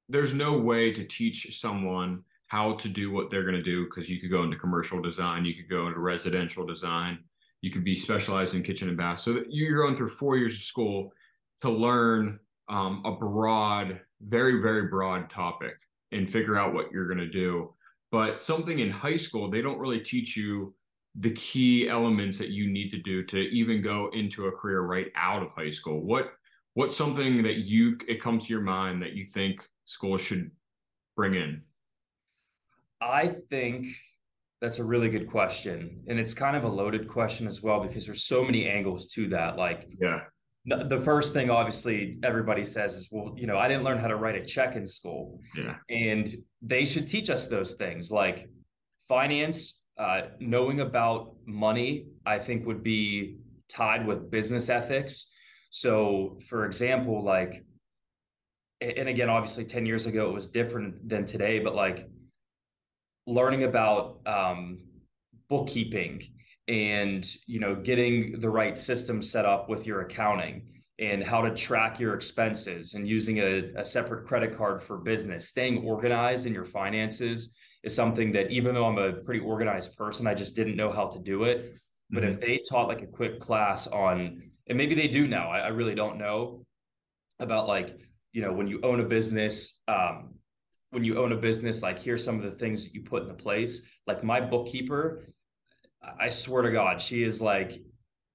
there's 0.08 0.34
no 0.34 0.58
way 0.58 0.92
to 0.92 1.04
teach 1.04 1.60
someone 1.60 2.22
how 2.48 2.74
to 2.74 2.88
do 2.88 3.10
what 3.10 3.30
they're 3.30 3.44
going 3.44 3.54
to 3.54 3.62
do 3.62 3.84
because 3.84 4.10
you 4.10 4.20
could 4.20 4.30
go 4.30 4.42
into 4.42 4.56
commercial 4.56 5.00
design 5.00 5.44
you 5.44 5.54
could 5.54 5.70
go 5.70 5.86
into 5.86 6.00
residential 6.00 6.66
design 6.66 7.18
you 7.62 7.70
could 7.70 7.84
be 7.84 7.96
specialized 7.96 8.54
in 8.54 8.62
kitchen 8.62 8.88
and 8.88 8.98
bath. 8.98 9.20
So 9.20 9.44
you're 9.48 9.84
going 9.84 9.96
through 9.96 10.10
four 10.10 10.36
years 10.36 10.54
of 10.54 10.60
school 10.60 11.12
to 11.62 11.70
learn 11.70 12.38
um, 12.68 13.02
a 13.04 13.12
broad 13.12 14.00
very 14.20 14.60
very 14.60 14.88
broad 14.88 15.30
topic 15.30 15.74
and 16.12 16.30
figure 16.30 16.56
out 16.56 16.74
what 16.74 16.92
you're 16.92 17.06
going 17.06 17.18
to 17.18 17.28
do. 17.28 17.74
But 18.10 18.42
something 18.42 18.80
in 18.80 18.90
high 18.90 19.16
school 19.16 19.48
they 19.48 19.62
don't 19.62 19.78
really 19.78 20.00
teach 20.00 20.36
you 20.36 20.74
the 21.14 21.32
key 21.32 21.88
elements 21.88 22.38
that 22.38 22.48
you 22.48 22.70
need 22.70 22.90
to 22.90 22.98
do 22.98 23.22
to 23.24 23.38
even 23.38 23.82
go 23.82 24.10
into 24.12 24.46
a 24.46 24.52
career 24.52 24.80
right 24.82 25.08
out 25.16 25.42
of 25.42 25.50
high 25.50 25.70
school? 25.70 26.00
What 26.00 26.32
what's 26.74 26.96
something 26.96 27.42
that 27.42 27.56
you 27.58 27.98
it 28.08 28.20
comes 28.20 28.46
to 28.46 28.52
your 28.52 28.62
mind 28.62 29.02
that 29.02 29.12
you 29.12 29.24
think 29.24 29.62
school 29.84 30.16
should 30.16 30.50
bring 31.16 31.34
in? 31.34 31.62
I 33.00 33.28
think 33.28 33.86
that's 34.62 34.78
a 34.78 34.84
really 34.84 35.08
good 35.08 35.28
question 35.28 36.04
and 36.06 36.20
it's 36.20 36.32
kind 36.32 36.56
of 36.56 36.62
a 36.62 36.68
loaded 36.68 37.08
question 37.08 37.48
as 37.48 37.62
well 37.62 37.80
because 37.80 38.06
there's 38.06 38.22
so 38.22 38.44
many 38.44 38.68
angles 38.68 39.08
to 39.08 39.28
that 39.28 39.56
like 39.56 39.88
yeah. 40.00 40.20
the 40.64 41.00
first 41.00 41.34
thing 41.34 41.50
obviously 41.50 42.16
everybody 42.22 42.64
says 42.64 42.94
is 42.94 43.08
well 43.10 43.34
you 43.36 43.48
know 43.48 43.58
i 43.58 43.66
didn't 43.66 43.82
learn 43.82 43.98
how 43.98 44.06
to 44.06 44.14
write 44.14 44.36
a 44.36 44.44
check 44.44 44.76
in 44.76 44.86
school. 44.86 45.40
Yeah. 45.56 45.74
And 45.90 46.32
they 46.62 46.84
should 46.84 47.08
teach 47.08 47.28
us 47.28 47.48
those 47.48 47.74
things 47.74 48.12
like 48.12 48.48
finance 49.08 49.81
uh, 50.02 50.22
knowing 50.40 50.80
about 50.80 51.18
money 51.46 51.90
i 52.26 52.38
think 52.38 52.66
would 52.66 52.82
be 52.82 53.38
tied 53.72 54.06
with 54.06 54.30
business 54.30 54.68
ethics. 54.68 55.30
So 55.70 56.38
for 56.46 56.66
example 56.66 57.24
like 57.24 57.64
and 58.80 59.08
again 59.08 59.30
obviously 59.30 59.64
10 59.64 59.86
years 59.86 60.06
ago 60.06 60.28
it 60.28 60.34
was 60.34 60.48
different 60.48 61.08
than 61.08 61.24
today 61.24 61.60
but 61.60 61.74
like 61.74 62.08
learning 63.26 63.62
about 63.62 64.18
um, 64.26 64.80
bookkeeping 65.48 66.20
and 66.68 67.24
you 67.46 67.60
know 67.60 67.74
getting 67.74 68.38
the 68.40 68.50
right 68.50 68.78
system 68.78 69.22
set 69.22 69.44
up 69.44 69.68
with 69.68 69.86
your 69.86 70.02
accounting 70.02 70.66
and 70.98 71.24
how 71.24 71.40
to 71.40 71.54
track 71.54 71.98
your 71.98 72.14
expenses 72.14 72.94
and 72.94 73.08
using 73.08 73.38
a, 73.38 73.70
a 73.76 73.84
separate 73.84 74.26
credit 74.26 74.56
card 74.56 74.82
for 74.82 74.98
business 74.98 75.48
staying 75.48 75.84
organized 75.86 76.44
in 76.44 76.52
your 76.52 76.64
finances 76.64 77.54
is 77.82 77.94
something 77.94 78.32
that 78.32 78.50
even 78.50 78.74
though 78.74 78.86
i'm 78.86 78.98
a 78.98 79.12
pretty 79.12 79.40
organized 79.40 79.96
person 79.96 80.26
i 80.26 80.34
just 80.34 80.56
didn't 80.56 80.76
know 80.76 80.90
how 80.90 81.06
to 81.06 81.18
do 81.18 81.44
it 81.44 81.78
but 82.10 82.22
mm-hmm. 82.22 82.32
if 82.32 82.40
they 82.40 82.58
taught 82.68 82.88
like 82.88 83.02
a 83.02 83.06
quick 83.06 83.40
class 83.40 83.86
on 83.86 84.42
and 84.68 84.78
maybe 84.78 84.94
they 84.94 85.08
do 85.08 85.26
now 85.26 85.50
I, 85.50 85.60
I, 85.60 85.68
really 85.68 85.94
don't 85.94 86.18
know 86.18 86.64
about 87.40 87.66
like 87.66 87.98
you 88.32 88.42
know 88.42 88.52
when 88.52 88.68
you 88.68 88.80
own 88.82 89.00
a 89.00 89.04
business 89.04 89.80
um, 89.88 90.34
when 90.90 91.04
you 91.04 91.18
own 91.18 91.32
a 91.32 91.36
business 91.36 91.82
like 91.82 91.98
here's 91.98 92.24
some 92.24 92.36
of 92.36 92.44
the 92.44 92.56
things 92.56 92.84
that 92.84 92.94
you 92.94 93.02
put 93.02 93.22
into 93.22 93.34
place 93.34 93.82
like 94.06 94.22
my 94.22 94.40
bookkeeper 94.40 95.24
I 96.18 96.30
swear 96.30 96.62
to 96.62 96.70
God, 96.70 97.00
she 97.00 97.22
is 97.22 97.40
like 97.40 97.80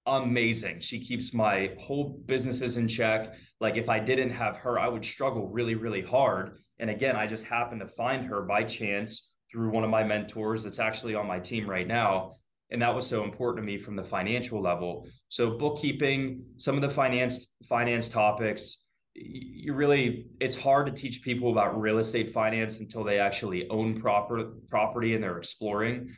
amazing. 0.05 0.79
She 0.79 0.99
keeps 0.99 1.33
my 1.33 1.71
whole 1.79 2.21
businesses 2.25 2.77
in 2.77 2.87
check. 2.87 3.33
Like 3.59 3.77
if 3.77 3.89
I 3.89 3.99
didn't 3.99 4.29
have 4.31 4.57
her, 4.57 4.79
I 4.79 4.87
would 4.87 5.03
struggle 5.03 5.49
really, 5.49 5.75
really 5.75 6.01
hard. 6.01 6.59
And 6.79 6.89
again, 6.89 7.15
I 7.15 7.27
just 7.27 7.45
happened 7.45 7.81
to 7.81 7.87
find 7.87 8.25
her 8.27 8.43
by 8.43 8.63
chance 8.63 9.26
through 9.51 9.69
one 9.69 9.83
of 9.83 9.89
my 9.89 10.03
mentors 10.03 10.63
that's 10.63 10.79
actually 10.79 11.15
on 11.15 11.27
my 11.27 11.39
team 11.39 11.69
right 11.69 11.87
now. 11.87 12.33
And 12.69 12.81
that 12.81 12.93
was 12.93 13.07
so 13.07 13.23
important 13.23 13.65
to 13.65 13.71
me 13.71 13.77
from 13.77 13.95
the 13.95 14.03
financial 14.03 14.61
level. 14.61 15.07
So 15.29 15.51
bookkeeping, 15.51 16.43
some 16.57 16.75
of 16.75 16.81
the 16.81 16.89
finance 16.89 17.47
finance 17.67 18.09
topics, 18.09 18.83
you 19.15 19.73
really 19.73 20.27
it's 20.39 20.55
hard 20.55 20.85
to 20.87 20.91
teach 20.91 21.23
people 21.23 21.51
about 21.51 21.79
real 21.79 21.97
estate 21.97 22.31
finance 22.31 22.81
until 22.81 23.03
they 23.03 23.19
actually 23.19 23.67
own 23.69 23.99
proper 23.99 24.53
property 24.69 25.15
and 25.15 25.23
they're 25.23 25.39
exploring 25.39 26.09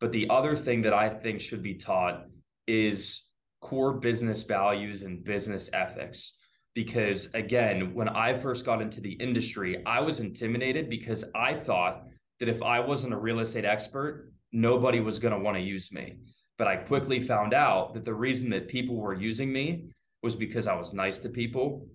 but 0.00 0.12
the 0.12 0.28
other 0.28 0.54
thing 0.54 0.82
that 0.82 0.92
I 0.92 1.08
think 1.08 1.40
should 1.40 1.62
be 1.62 1.74
taught 1.74 2.24
is 2.66 3.30
core 3.60 3.94
business 3.94 4.42
values 4.42 5.02
and 5.02 5.24
business 5.24 5.70
ethics. 5.72 6.36
Because 6.74 7.32
again, 7.32 7.94
when 7.94 8.08
I 8.08 8.34
first 8.34 8.66
got 8.66 8.82
into 8.82 9.00
the 9.00 9.12
industry, 9.12 9.82
I 9.86 10.00
was 10.00 10.20
intimidated 10.20 10.90
because 10.90 11.24
I 11.34 11.54
thought 11.54 12.04
that 12.40 12.48
if 12.48 12.62
I 12.62 12.80
wasn't 12.80 13.14
a 13.14 13.18
real 13.18 13.40
estate 13.40 13.64
expert, 13.64 14.32
nobody 14.52 15.00
was 15.00 15.18
going 15.18 15.34
to 15.34 15.40
want 15.40 15.56
to 15.56 15.62
use 15.62 15.92
me. 15.92 16.18
But 16.58 16.68
I 16.68 16.76
quickly 16.76 17.20
found 17.20 17.54
out 17.54 17.94
that 17.94 18.04
the 18.04 18.14
reason 18.14 18.50
that 18.50 18.68
people 18.68 18.96
were 18.96 19.14
using 19.14 19.52
me 19.52 19.90
was 20.22 20.36
because 20.36 20.66
I 20.66 20.74
was 20.74 20.94
nice 20.94 21.18
to 21.18 21.28
people. 21.28 21.86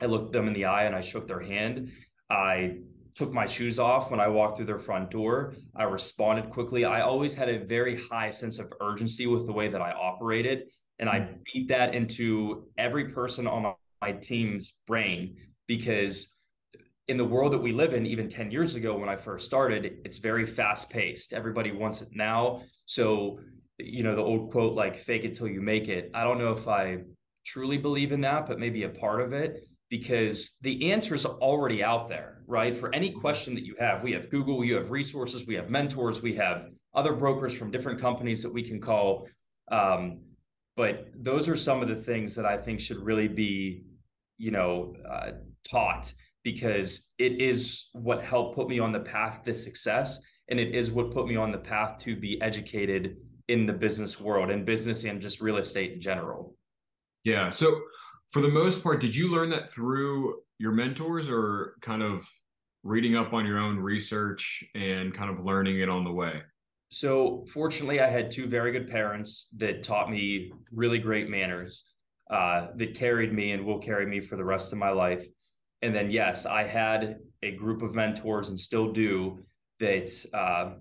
I 0.00 0.06
looked 0.06 0.32
them 0.32 0.48
in 0.48 0.54
the 0.54 0.64
eye 0.64 0.84
and 0.84 0.94
I 0.94 1.00
shook 1.00 1.28
their 1.28 1.40
hand. 1.40 1.92
I 2.28 2.78
took 3.14 3.32
my 3.32 3.46
shoes 3.46 3.78
off 3.78 4.10
when 4.10 4.18
I 4.18 4.26
walked 4.26 4.56
through 4.56 4.66
their 4.66 4.78
front 4.78 5.10
door. 5.10 5.54
I 5.76 5.84
responded 5.84 6.50
quickly. 6.50 6.84
I 6.84 7.02
always 7.02 7.34
had 7.34 7.48
a 7.48 7.64
very 7.64 8.00
high 8.10 8.30
sense 8.30 8.58
of 8.58 8.72
urgency 8.80 9.26
with 9.26 9.46
the 9.46 9.52
way 9.52 9.68
that 9.68 9.80
I 9.80 9.92
operated. 9.92 10.64
And 10.98 11.08
I 11.08 11.20
mm. 11.20 11.38
beat 11.52 11.68
that 11.68 11.94
into 11.94 12.66
every 12.76 13.10
person 13.10 13.46
on 13.46 13.74
my 14.02 14.12
team's 14.12 14.80
brain 14.86 15.36
because 15.66 16.33
in 17.08 17.16
the 17.16 17.24
world 17.24 17.52
that 17.52 17.58
we 17.58 17.72
live 17.72 17.92
in, 17.92 18.06
even 18.06 18.28
10 18.28 18.50
years 18.50 18.74
ago 18.74 18.96
when 18.96 19.08
I 19.08 19.16
first 19.16 19.44
started, 19.44 19.98
it's 20.04 20.18
very 20.18 20.46
fast 20.46 20.88
paced. 20.88 21.32
Everybody 21.32 21.70
wants 21.70 22.00
it 22.00 22.08
now. 22.12 22.62
So, 22.86 23.40
you 23.78 24.02
know, 24.02 24.14
the 24.14 24.22
old 24.22 24.50
quote, 24.50 24.74
like 24.74 24.96
fake 24.96 25.24
it 25.24 25.34
till 25.34 25.48
you 25.48 25.60
make 25.60 25.88
it. 25.88 26.10
I 26.14 26.24
don't 26.24 26.38
know 26.38 26.52
if 26.52 26.66
I 26.66 26.98
truly 27.44 27.76
believe 27.76 28.12
in 28.12 28.22
that, 28.22 28.46
but 28.46 28.58
maybe 28.58 28.84
a 28.84 28.88
part 28.88 29.20
of 29.20 29.32
it 29.32 29.66
because 29.90 30.56
the 30.62 30.92
answer 30.92 31.14
is 31.14 31.26
already 31.26 31.84
out 31.84 32.08
there, 32.08 32.42
right? 32.46 32.74
For 32.74 32.92
any 32.94 33.10
question 33.10 33.54
that 33.54 33.64
you 33.64 33.76
have, 33.78 34.02
we 34.02 34.12
have 34.12 34.30
Google, 34.30 34.64
you 34.64 34.76
have 34.76 34.90
resources, 34.90 35.46
we 35.46 35.54
have 35.54 35.68
mentors, 35.68 36.22
we 36.22 36.34
have 36.34 36.68
other 36.94 37.12
brokers 37.12 37.56
from 37.56 37.70
different 37.70 38.00
companies 38.00 38.42
that 38.42 38.52
we 38.52 38.62
can 38.62 38.80
call. 38.80 39.28
Um, 39.70 40.20
but 40.76 41.08
those 41.14 41.48
are 41.48 41.56
some 41.56 41.82
of 41.82 41.88
the 41.88 41.96
things 41.96 42.34
that 42.34 42.46
I 42.46 42.56
think 42.56 42.80
should 42.80 42.98
really 42.98 43.28
be, 43.28 43.84
you 44.38 44.50
know, 44.50 44.94
uh, 45.08 45.32
taught 45.68 46.12
because 46.44 47.12
it 47.18 47.40
is 47.40 47.88
what 47.92 48.22
helped 48.22 48.54
put 48.54 48.68
me 48.68 48.78
on 48.78 48.92
the 48.92 49.00
path 49.00 49.42
to 49.44 49.54
success. 49.54 50.20
And 50.48 50.60
it 50.60 50.74
is 50.74 50.92
what 50.92 51.10
put 51.10 51.26
me 51.26 51.36
on 51.36 51.50
the 51.50 51.58
path 51.58 51.98
to 52.02 52.14
be 52.14 52.40
educated 52.42 53.16
in 53.48 53.66
the 53.66 53.72
business 53.72 54.20
world 54.20 54.50
and 54.50 54.64
business 54.64 55.04
and 55.04 55.20
just 55.20 55.40
real 55.40 55.56
estate 55.56 55.94
in 55.94 56.00
general. 56.00 56.54
Yeah. 57.24 57.48
So 57.50 57.80
for 58.30 58.42
the 58.42 58.48
most 58.48 58.82
part, 58.82 59.00
did 59.00 59.16
you 59.16 59.30
learn 59.30 59.50
that 59.50 59.70
through 59.70 60.42
your 60.58 60.72
mentors 60.72 61.28
or 61.28 61.74
kind 61.80 62.02
of 62.02 62.26
reading 62.82 63.16
up 63.16 63.32
on 63.32 63.46
your 63.46 63.58
own 63.58 63.78
research 63.78 64.62
and 64.74 65.14
kind 65.14 65.30
of 65.30 65.44
learning 65.44 65.80
it 65.80 65.88
on 65.88 66.04
the 66.04 66.12
way? 66.12 66.42
So, 66.90 67.44
fortunately, 67.52 68.00
I 68.00 68.08
had 68.08 68.30
two 68.30 68.46
very 68.46 68.70
good 68.70 68.88
parents 68.88 69.48
that 69.56 69.82
taught 69.82 70.10
me 70.10 70.52
really 70.70 70.98
great 70.98 71.28
manners 71.28 71.86
uh, 72.30 72.68
that 72.76 72.94
carried 72.94 73.32
me 73.32 73.50
and 73.52 73.64
will 73.64 73.78
carry 73.78 74.06
me 74.06 74.20
for 74.20 74.36
the 74.36 74.44
rest 74.44 74.72
of 74.72 74.78
my 74.78 74.90
life. 74.90 75.26
And 75.84 75.94
then, 75.94 76.10
yes, 76.10 76.46
I 76.46 76.64
had 76.64 77.18
a 77.42 77.52
group 77.52 77.82
of 77.82 77.94
mentors 77.94 78.48
and 78.48 78.58
still 78.58 78.92
do 78.92 79.44
that. 79.80 80.10
Uh, 80.32 80.76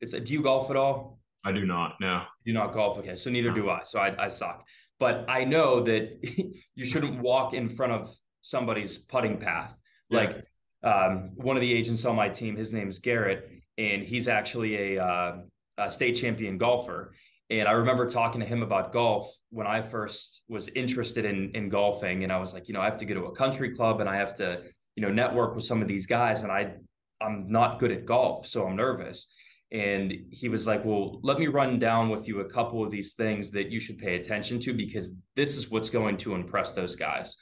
it's 0.00 0.12
a, 0.12 0.20
do 0.20 0.32
you 0.32 0.42
golf 0.42 0.70
at 0.70 0.76
all? 0.76 1.18
I 1.44 1.52
do 1.52 1.64
not. 1.64 1.96
No. 2.00 2.22
Do 2.44 2.52
not 2.52 2.72
golf. 2.72 2.98
Okay. 2.98 3.14
So 3.14 3.30
neither 3.30 3.50
no. 3.50 3.54
do 3.54 3.70
I. 3.70 3.80
So 3.84 3.98
I, 4.00 4.24
I 4.24 4.28
suck 4.28 4.64
but 4.98 5.24
I 5.28 5.44
know 5.44 5.82
that 5.82 6.18
you 6.74 6.84
shouldn't 6.84 7.20
walk 7.20 7.54
in 7.54 7.68
front 7.68 7.92
of 7.92 8.14
somebody's 8.40 8.98
putting 8.98 9.38
path. 9.38 9.74
Yeah. 10.08 10.18
Like 10.18 10.44
um, 10.82 11.30
one 11.34 11.56
of 11.56 11.60
the 11.60 11.72
agents 11.72 12.04
on 12.04 12.16
my 12.16 12.28
team, 12.28 12.56
his 12.56 12.72
name 12.72 12.88
is 12.88 12.98
Garrett, 12.98 13.50
and 13.78 14.02
he's 14.02 14.28
actually 14.28 14.96
a, 14.96 15.04
uh, 15.04 15.36
a 15.78 15.90
state 15.90 16.14
champion 16.14 16.58
golfer. 16.58 17.12
And 17.48 17.68
I 17.68 17.72
remember 17.72 18.08
talking 18.08 18.40
to 18.40 18.46
him 18.46 18.62
about 18.62 18.92
golf 18.92 19.32
when 19.50 19.66
I 19.66 19.80
first 19.80 20.42
was 20.48 20.68
interested 20.68 21.24
in 21.24 21.52
in 21.54 21.68
golfing, 21.68 22.24
and 22.24 22.32
I 22.32 22.38
was 22.38 22.52
like, 22.52 22.68
you 22.68 22.74
know, 22.74 22.80
I 22.80 22.86
have 22.86 22.96
to 22.98 23.04
go 23.04 23.14
to 23.14 23.26
a 23.26 23.34
country 23.34 23.74
club 23.74 24.00
and 24.00 24.08
I 24.08 24.16
have 24.16 24.34
to, 24.36 24.62
you 24.96 25.02
know, 25.02 25.12
network 25.12 25.54
with 25.54 25.64
some 25.64 25.80
of 25.80 25.88
these 25.88 26.06
guys, 26.06 26.42
and 26.42 26.50
I 26.50 26.74
I'm 27.20 27.50
not 27.50 27.78
good 27.78 27.92
at 27.92 28.04
golf, 28.04 28.46
so 28.46 28.66
I'm 28.66 28.76
nervous. 28.76 29.32
And 29.72 30.12
he 30.30 30.48
was 30.48 30.66
like, 30.66 30.84
Well, 30.84 31.20
let 31.22 31.38
me 31.38 31.46
run 31.46 31.78
down 31.78 32.08
with 32.08 32.28
you 32.28 32.40
a 32.40 32.44
couple 32.48 32.84
of 32.84 32.90
these 32.90 33.14
things 33.14 33.50
that 33.52 33.70
you 33.70 33.80
should 33.80 33.98
pay 33.98 34.16
attention 34.16 34.60
to 34.60 34.72
because 34.72 35.12
this 35.34 35.56
is 35.56 35.70
what's 35.70 35.90
going 35.90 36.16
to 36.18 36.34
impress 36.34 36.72
those 36.72 36.96
guys. 36.96 37.36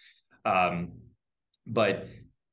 Um, 0.45 0.93
but 1.67 2.07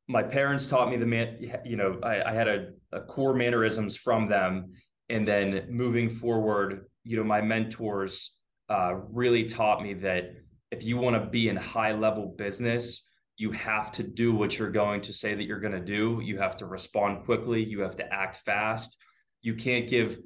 my 0.08 0.24
parents 0.24 0.67
taught 0.67 0.89
me 0.89 0.98
the 0.98 1.05
man, 1.05 1.38
you 1.65 1.77
know, 1.77 2.00
I, 2.03 2.22
I 2.24 2.34
had 2.34 2.48
a, 2.48 2.70
a 2.91 3.01
core 3.01 3.34
mannerisms 3.34 3.96
from 3.96 4.27
them. 4.27 4.74
And 5.10 5.27
then 5.27 5.67
moving 5.70 6.10
forward, 6.10 6.86
you 7.03 7.17
know, 7.17 7.24
my 7.24 7.41
mentors 7.41 8.38
uh, 8.70 8.96
really 9.12 9.46
taught 9.46 9.81
me 9.81 9.93
that 9.96 10.34
if 10.72 10.84
you 10.84 10.98
want 10.98 11.22
to 11.22 11.29
be 11.29 11.50
in 11.50 11.55
high 11.55 11.93
level 11.93 12.34
business, 12.38 13.08
you 13.38 13.51
have 13.51 13.91
to 13.93 14.03
do 14.03 14.34
what 14.34 14.58
you're 14.58 14.72
going 14.72 15.01
to 15.01 15.13
say 15.13 15.34
that 15.34 15.43
you're 15.43 15.60
going 15.60 15.74
to 15.74 15.79
do. 15.79 16.22
You 16.24 16.38
have 16.38 16.58
to 16.58 16.65
respond 16.65 17.25
quickly. 17.25 17.63
You 17.63 17.81
have 17.81 17.96
to 17.98 18.13
act 18.13 18.38
fast. 18.38 18.98
You 19.41 19.55
can't 19.55 19.89
give, 19.89 20.20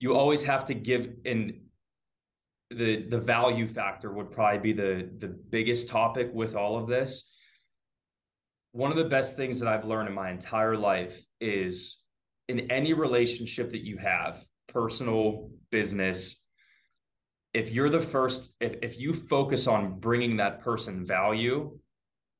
you 0.00 0.14
always 0.14 0.44
have 0.44 0.64
to 0.66 0.74
give 0.74 1.08
in 1.24 1.60
the 2.70 3.06
the 3.08 3.18
value 3.18 3.68
factor 3.68 4.10
would 4.10 4.30
probably 4.30 4.58
be 4.58 4.72
the 4.72 5.10
the 5.18 5.28
biggest 5.28 5.88
topic 5.88 6.30
with 6.32 6.56
all 6.56 6.78
of 6.78 6.88
this 6.88 7.32
one 8.72 8.90
of 8.90 8.96
the 8.96 9.04
best 9.04 9.36
things 9.36 9.60
that 9.60 9.68
I've 9.68 9.84
learned 9.84 10.08
in 10.08 10.14
my 10.14 10.30
entire 10.30 10.76
life 10.76 11.22
is 11.40 11.98
in 12.48 12.70
any 12.70 12.94
relationship 12.94 13.70
that 13.70 13.84
you 13.84 13.98
have, 13.98 14.42
personal, 14.72 15.50
business, 15.70 16.42
if 17.54 17.70
you're 17.70 17.90
the 17.90 18.00
first, 18.00 18.50
if, 18.60 18.76
if 18.82 18.98
you 18.98 19.12
focus 19.12 19.66
on 19.66 19.98
bringing 19.98 20.36
that 20.38 20.60
person 20.60 21.04
value, 21.04 21.78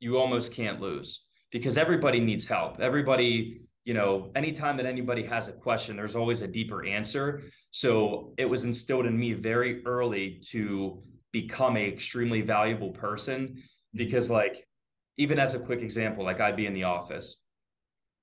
you 0.01 0.19
almost 0.19 0.53
can't 0.53 0.81
lose 0.81 1.27
because 1.51 1.77
everybody 1.77 2.19
needs 2.19 2.47
help. 2.47 2.81
Everybody, 2.81 3.63
you 3.85 3.95
know, 3.95 4.33
anytime 4.35 4.77
that 4.79 4.87
anybody 4.87 5.23
has 5.25 5.49
a 5.49 5.53
question, 5.53 5.97
there's 5.97 6.17
always 6.17 6.41
a 6.43 6.49
deeper 6.49 6.85
answer. 6.87 7.43
So 7.71 8.33
it 8.39 8.47
was 8.47 8.65
instilled 8.65 9.07
in 9.07 9.19
me 9.19 9.35
very 9.35 9.85
early 9.85 10.41
to 10.51 11.03
become 11.31 11.77
a 11.77 11.87
extremely 11.87 12.41
valuable 12.41 12.91
person 12.91 13.63
because 13.95 14.31
like 14.31 14.67
even 15.19 15.39
as 15.39 15.55
a 15.55 15.59
quick 15.59 15.83
example, 15.83 16.25
like 16.25 16.41
I'd 16.41 16.57
be 16.57 16.67
in 16.67 16.75
the 16.75 16.85
office 16.85 17.37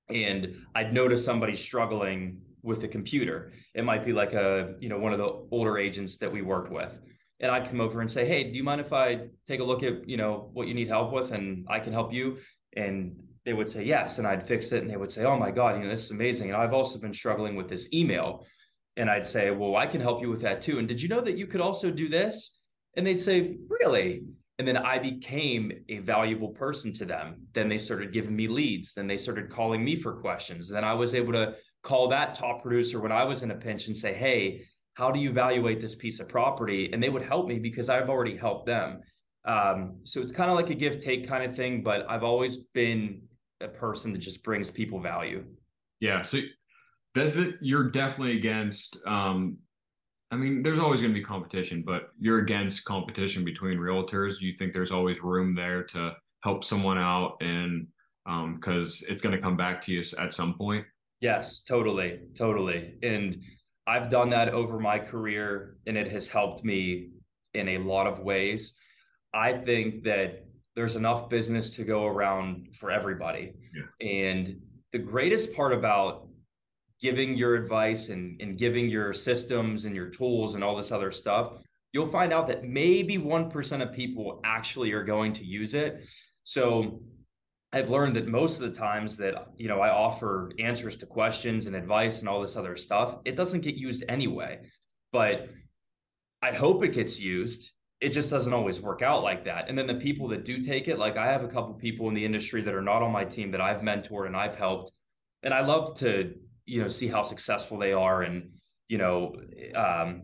and 0.08 0.56
I'd 0.74 0.92
notice 0.92 1.24
somebody 1.24 1.56
struggling 1.56 2.40
with 2.62 2.80
the 2.80 2.88
computer. 2.88 3.52
It 3.74 3.84
might 3.84 4.04
be 4.04 4.12
like 4.12 4.32
a, 4.32 4.74
you 4.80 4.88
know, 4.88 4.98
one 4.98 5.12
of 5.12 5.18
the 5.18 5.46
older 5.50 5.78
agents 5.78 6.16
that 6.18 6.30
we 6.30 6.42
worked 6.42 6.72
with. 6.72 6.92
And 7.40 7.50
I'd 7.50 7.68
come 7.68 7.80
over 7.80 8.00
and 8.00 8.10
say, 8.10 8.26
Hey, 8.26 8.44
do 8.44 8.56
you 8.56 8.62
mind 8.62 8.80
if 8.80 8.92
I 8.92 9.28
take 9.46 9.60
a 9.60 9.64
look 9.64 9.82
at, 9.82 10.08
you 10.08 10.16
know, 10.16 10.50
what 10.52 10.68
you 10.68 10.74
need 10.74 10.88
help 10.88 11.12
with 11.12 11.32
and 11.32 11.66
I 11.70 11.80
can 11.80 11.92
help 11.92 12.12
you? 12.12 12.38
And 12.76 13.16
they 13.44 13.54
would 13.54 13.68
say 13.68 13.84
yes. 13.84 14.18
And 14.18 14.26
I'd 14.26 14.46
fix 14.46 14.72
it. 14.72 14.82
And 14.82 14.90
they 14.90 14.96
would 14.96 15.10
say, 15.10 15.24
Oh 15.24 15.38
my 15.38 15.50
God, 15.50 15.76
you 15.76 15.84
know, 15.84 15.90
this 15.90 16.04
is 16.04 16.10
amazing. 16.10 16.50
And 16.50 16.56
I've 16.56 16.74
also 16.74 16.98
been 16.98 17.14
struggling 17.14 17.56
with 17.56 17.68
this 17.68 17.92
email. 17.92 18.46
And 18.96 19.08
I'd 19.08 19.24
say, 19.24 19.50
Well, 19.50 19.76
I 19.76 19.86
can 19.86 20.00
help 20.00 20.20
you 20.20 20.28
with 20.28 20.42
that 20.42 20.60
too. 20.60 20.78
And 20.78 20.86
did 20.86 21.00
you 21.00 21.08
know 21.08 21.22
that 21.22 21.38
you 21.38 21.46
could 21.46 21.62
also 21.62 21.90
do 21.90 22.08
this? 22.08 22.60
And 22.96 23.06
they'd 23.06 23.20
say, 23.20 23.56
Really? 23.68 24.22
and 24.60 24.68
then 24.68 24.76
I 24.76 24.98
became 24.98 25.72
a 25.88 26.00
valuable 26.00 26.50
person 26.50 26.92
to 26.92 27.06
them. 27.06 27.46
Then 27.54 27.70
they 27.70 27.78
started 27.78 28.12
giving 28.12 28.36
me 28.36 28.46
leads. 28.46 28.92
Then 28.92 29.06
they 29.06 29.16
started 29.16 29.48
calling 29.48 29.82
me 29.82 29.96
for 29.96 30.20
questions. 30.20 30.68
Then 30.68 30.84
I 30.84 30.92
was 30.92 31.14
able 31.14 31.32
to 31.32 31.54
call 31.82 32.08
that 32.08 32.34
top 32.34 32.62
producer 32.62 33.00
when 33.00 33.12
I 33.12 33.24
was 33.24 33.42
in 33.42 33.50
a 33.50 33.54
pinch 33.54 33.86
and 33.86 33.96
say, 33.96 34.12
Hey, 34.12 34.64
how 34.94 35.10
do 35.10 35.20
you 35.20 35.30
evaluate 35.30 35.80
this 35.80 35.94
piece 35.94 36.20
of 36.20 36.28
property? 36.28 36.90
And 36.92 37.02
they 37.02 37.08
would 37.08 37.22
help 37.22 37.46
me 37.46 37.58
because 37.58 37.88
I've 37.88 38.10
already 38.10 38.36
helped 38.36 38.66
them. 38.66 39.00
Um, 39.46 40.00
so 40.04 40.20
it's 40.20 40.32
kind 40.32 40.50
of 40.50 40.56
like 40.56 40.70
a 40.70 40.74
give 40.74 40.98
take 40.98 41.26
kind 41.26 41.48
of 41.48 41.56
thing, 41.56 41.82
but 41.82 42.04
I've 42.08 42.24
always 42.24 42.58
been 42.74 43.22
a 43.60 43.68
person 43.68 44.12
that 44.12 44.18
just 44.18 44.42
brings 44.42 44.70
people 44.70 45.00
value. 45.00 45.44
Yeah. 46.00 46.22
So 46.22 46.40
that, 47.14 47.34
that 47.34 47.58
you're 47.60 47.90
definitely 47.90 48.36
against 48.36 48.98
um, 49.06 49.58
I 50.30 50.36
mean, 50.36 50.62
there's 50.62 50.78
always 50.78 51.00
going 51.00 51.12
to 51.12 51.18
be 51.18 51.24
competition, 51.24 51.82
but 51.84 52.10
you're 52.18 52.38
against 52.38 52.84
competition 52.84 53.44
between 53.44 53.78
realtors. 53.78 54.40
You 54.40 54.54
think 54.56 54.72
there's 54.72 54.92
always 54.92 55.22
room 55.22 55.56
there 55.56 55.82
to 55.84 56.12
help 56.44 56.62
someone 56.62 56.98
out, 56.98 57.36
and 57.40 57.88
because 58.24 59.02
um, 59.02 59.08
it's 59.08 59.20
going 59.20 59.34
to 59.34 59.42
come 59.42 59.56
back 59.56 59.82
to 59.82 59.92
you 59.92 60.04
at 60.18 60.32
some 60.32 60.54
point. 60.54 60.86
Yes, 61.20 61.62
totally, 61.64 62.20
totally. 62.34 62.94
And 63.02 63.42
I've 63.86 64.08
done 64.08 64.30
that 64.30 64.50
over 64.50 64.78
my 64.78 64.98
career, 64.98 65.76
and 65.86 65.96
it 65.96 66.10
has 66.10 66.28
helped 66.28 66.64
me 66.64 67.10
in 67.54 67.68
a 67.68 67.78
lot 67.78 68.06
of 68.06 68.20
ways. 68.20 68.74
I 69.34 69.52
think 69.52 70.04
that 70.04 70.46
there's 70.76 70.96
enough 70.96 71.28
business 71.28 71.70
to 71.76 71.84
go 71.84 72.06
around 72.06 72.68
for 72.74 72.90
everybody. 72.90 73.52
Yeah. 73.74 74.08
And 74.08 74.60
the 74.92 74.98
greatest 74.98 75.54
part 75.54 75.72
about 75.72 76.28
giving 77.00 77.34
your 77.34 77.54
advice 77.54 78.08
and, 78.08 78.40
and 78.40 78.58
giving 78.58 78.88
your 78.88 79.12
systems 79.12 79.84
and 79.84 79.94
your 79.94 80.08
tools 80.08 80.54
and 80.54 80.62
all 80.62 80.76
this 80.76 80.92
other 80.92 81.10
stuff, 81.10 81.54
you'll 81.92 82.06
find 82.06 82.32
out 82.32 82.46
that 82.48 82.64
maybe 82.64 83.18
1% 83.18 83.82
of 83.82 83.92
people 83.92 84.40
actually 84.44 84.92
are 84.92 85.04
going 85.04 85.32
to 85.32 85.44
use 85.44 85.74
it. 85.74 86.04
So 86.44 87.00
I've 87.72 87.90
learned 87.90 88.16
that 88.16 88.26
most 88.26 88.60
of 88.60 88.62
the 88.62 88.76
times 88.76 89.16
that 89.18 89.46
you 89.56 89.68
know 89.68 89.80
I 89.80 89.90
offer 89.90 90.50
answers 90.58 90.96
to 90.98 91.06
questions 91.06 91.66
and 91.66 91.76
advice 91.76 92.20
and 92.20 92.28
all 92.28 92.40
this 92.40 92.56
other 92.56 92.76
stuff, 92.76 93.18
it 93.24 93.36
doesn't 93.36 93.60
get 93.60 93.76
used 93.76 94.04
anyway. 94.08 94.60
But 95.12 95.48
I 96.42 96.52
hope 96.52 96.84
it 96.84 96.92
gets 96.92 97.20
used. 97.20 97.70
It 98.00 98.10
just 98.10 98.30
doesn't 98.30 98.52
always 98.52 98.80
work 98.80 99.02
out 99.02 99.22
like 99.22 99.44
that. 99.44 99.68
And 99.68 99.76
then 99.76 99.86
the 99.86 99.94
people 99.94 100.28
that 100.28 100.44
do 100.44 100.62
take 100.62 100.88
it, 100.88 100.98
like 100.98 101.16
I 101.16 101.26
have 101.26 101.44
a 101.44 101.48
couple 101.48 101.74
people 101.74 102.08
in 102.08 102.14
the 102.14 102.24
industry 102.24 102.62
that 102.62 102.74
are 102.74 102.80
not 102.82 103.02
on 103.02 103.12
my 103.12 103.24
team 103.24 103.50
that 103.50 103.60
I've 103.60 103.82
mentored 103.82 104.26
and 104.26 104.36
I've 104.36 104.56
helped. 104.56 104.90
And 105.42 105.52
I 105.52 105.60
love 105.60 105.98
to 105.98 106.34
you 106.70 106.80
know 106.80 106.88
see 106.88 107.08
how 107.08 107.22
successful 107.22 107.78
they 107.78 107.92
are 107.92 108.22
and 108.22 108.48
you 108.88 108.96
know 108.96 109.34
um 109.74 110.22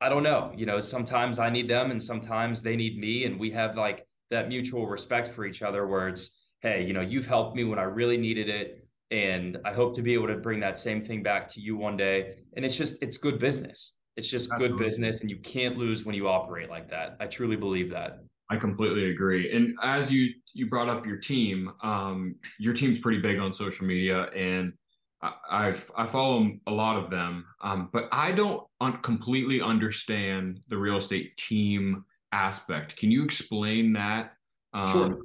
i 0.00 0.08
don't 0.08 0.22
know 0.22 0.50
you 0.56 0.64
know 0.64 0.80
sometimes 0.80 1.38
i 1.38 1.50
need 1.50 1.68
them 1.68 1.90
and 1.90 2.02
sometimes 2.02 2.62
they 2.62 2.76
need 2.76 2.98
me 2.98 3.26
and 3.26 3.38
we 3.38 3.50
have 3.50 3.76
like 3.76 4.06
that 4.30 4.48
mutual 4.48 4.86
respect 4.86 5.28
for 5.28 5.44
each 5.44 5.60
other 5.60 5.86
where 5.86 6.08
it's 6.08 6.41
hey 6.62 6.84
you 6.84 6.92
know 6.92 7.00
you've 7.00 7.26
helped 7.26 7.54
me 7.56 7.64
when 7.64 7.78
i 7.78 7.82
really 7.82 8.16
needed 8.16 8.48
it 8.48 8.86
and 9.10 9.58
i 9.64 9.72
hope 9.72 9.94
to 9.94 10.02
be 10.02 10.14
able 10.14 10.26
to 10.26 10.36
bring 10.36 10.60
that 10.60 10.78
same 10.78 11.04
thing 11.04 11.22
back 11.22 11.46
to 11.48 11.60
you 11.60 11.76
one 11.76 11.96
day 11.96 12.36
and 12.56 12.64
it's 12.64 12.76
just 12.76 13.02
it's 13.02 13.18
good 13.18 13.38
business 13.38 13.94
it's 14.16 14.28
just 14.28 14.50
Absolutely. 14.50 14.78
good 14.78 14.84
business 14.84 15.20
and 15.20 15.30
you 15.30 15.38
can't 15.38 15.76
lose 15.76 16.04
when 16.04 16.14
you 16.14 16.28
operate 16.28 16.70
like 16.70 16.88
that 16.90 17.16
i 17.20 17.26
truly 17.26 17.56
believe 17.56 17.90
that 17.90 18.20
I 18.52 18.56
completely 18.56 19.10
agree. 19.10 19.50
And 19.50 19.74
as 19.82 20.12
you 20.12 20.28
you 20.52 20.68
brought 20.68 20.90
up 20.90 21.06
your 21.06 21.16
team, 21.16 21.72
um, 21.82 22.34
your 22.58 22.74
team's 22.74 22.98
pretty 22.98 23.18
big 23.18 23.38
on 23.38 23.50
social 23.50 23.86
media, 23.86 24.24
and 24.36 24.74
I 25.22 25.74
I 25.96 26.06
follow 26.06 26.50
a 26.66 26.70
lot 26.70 27.02
of 27.02 27.10
them, 27.10 27.46
um, 27.62 27.88
but 27.94 28.08
I 28.12 28.30
don't 28.32 28.62
un- 28.80 29.00
completely 29.00 29.62
understand 29.62 30.60
the 30.68 30.76
real 30.76 30.98
estate 30.98 31.34
team 31.38 32.04
aspect. 32.32 32.96
Can 32.96 33.10
you 33.10 33.24
explain 33.24 33.94
that? 33.94 34.34
Um, 34.74 34.90
sure. 34.92 35.18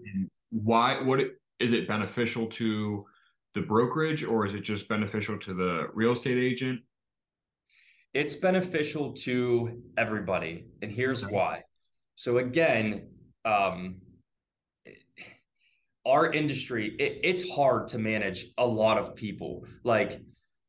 Why? 0.49 1.01
What 1.01 1.21
is 1.59 1.73
it 1.73 1.87
beneficial 1.87 2.47
to 2.47 3.05
the 3.53 3.61
brokerage, 3.61 4.23
or 4.23 4.45
is 4.45 4.53
it 4.53 4.61
just 4.61 4.87
beneficial 4.87 5.37
to 5.39 5.53
the 5.53 5.87
real 5.93 6.13
estate 6.13 6.37
agent? 6.37 6.81
It's 8.13 8.35
beneficial 8.35 9.13
to 9.13 9.81
everybody, 9.97 10.67
and 10.81 10.91
here's 10.91 11.27
why. 11.27 11.63
So 12.15 12.37
again, 12.39 13.09
um, 13.45 13.97
our 16.05 16.31
industry, 16.31 16.95
it, 16.99 17.19
it's 17.23 17.49
hard 17.49 17.89
to 17.89 17.99
manage 17.99 18.45
a 18.57 18.65
lot 18.65 18.97
of 18.97 19.15
people. 19.15 19.65
Like, 19.83 20.21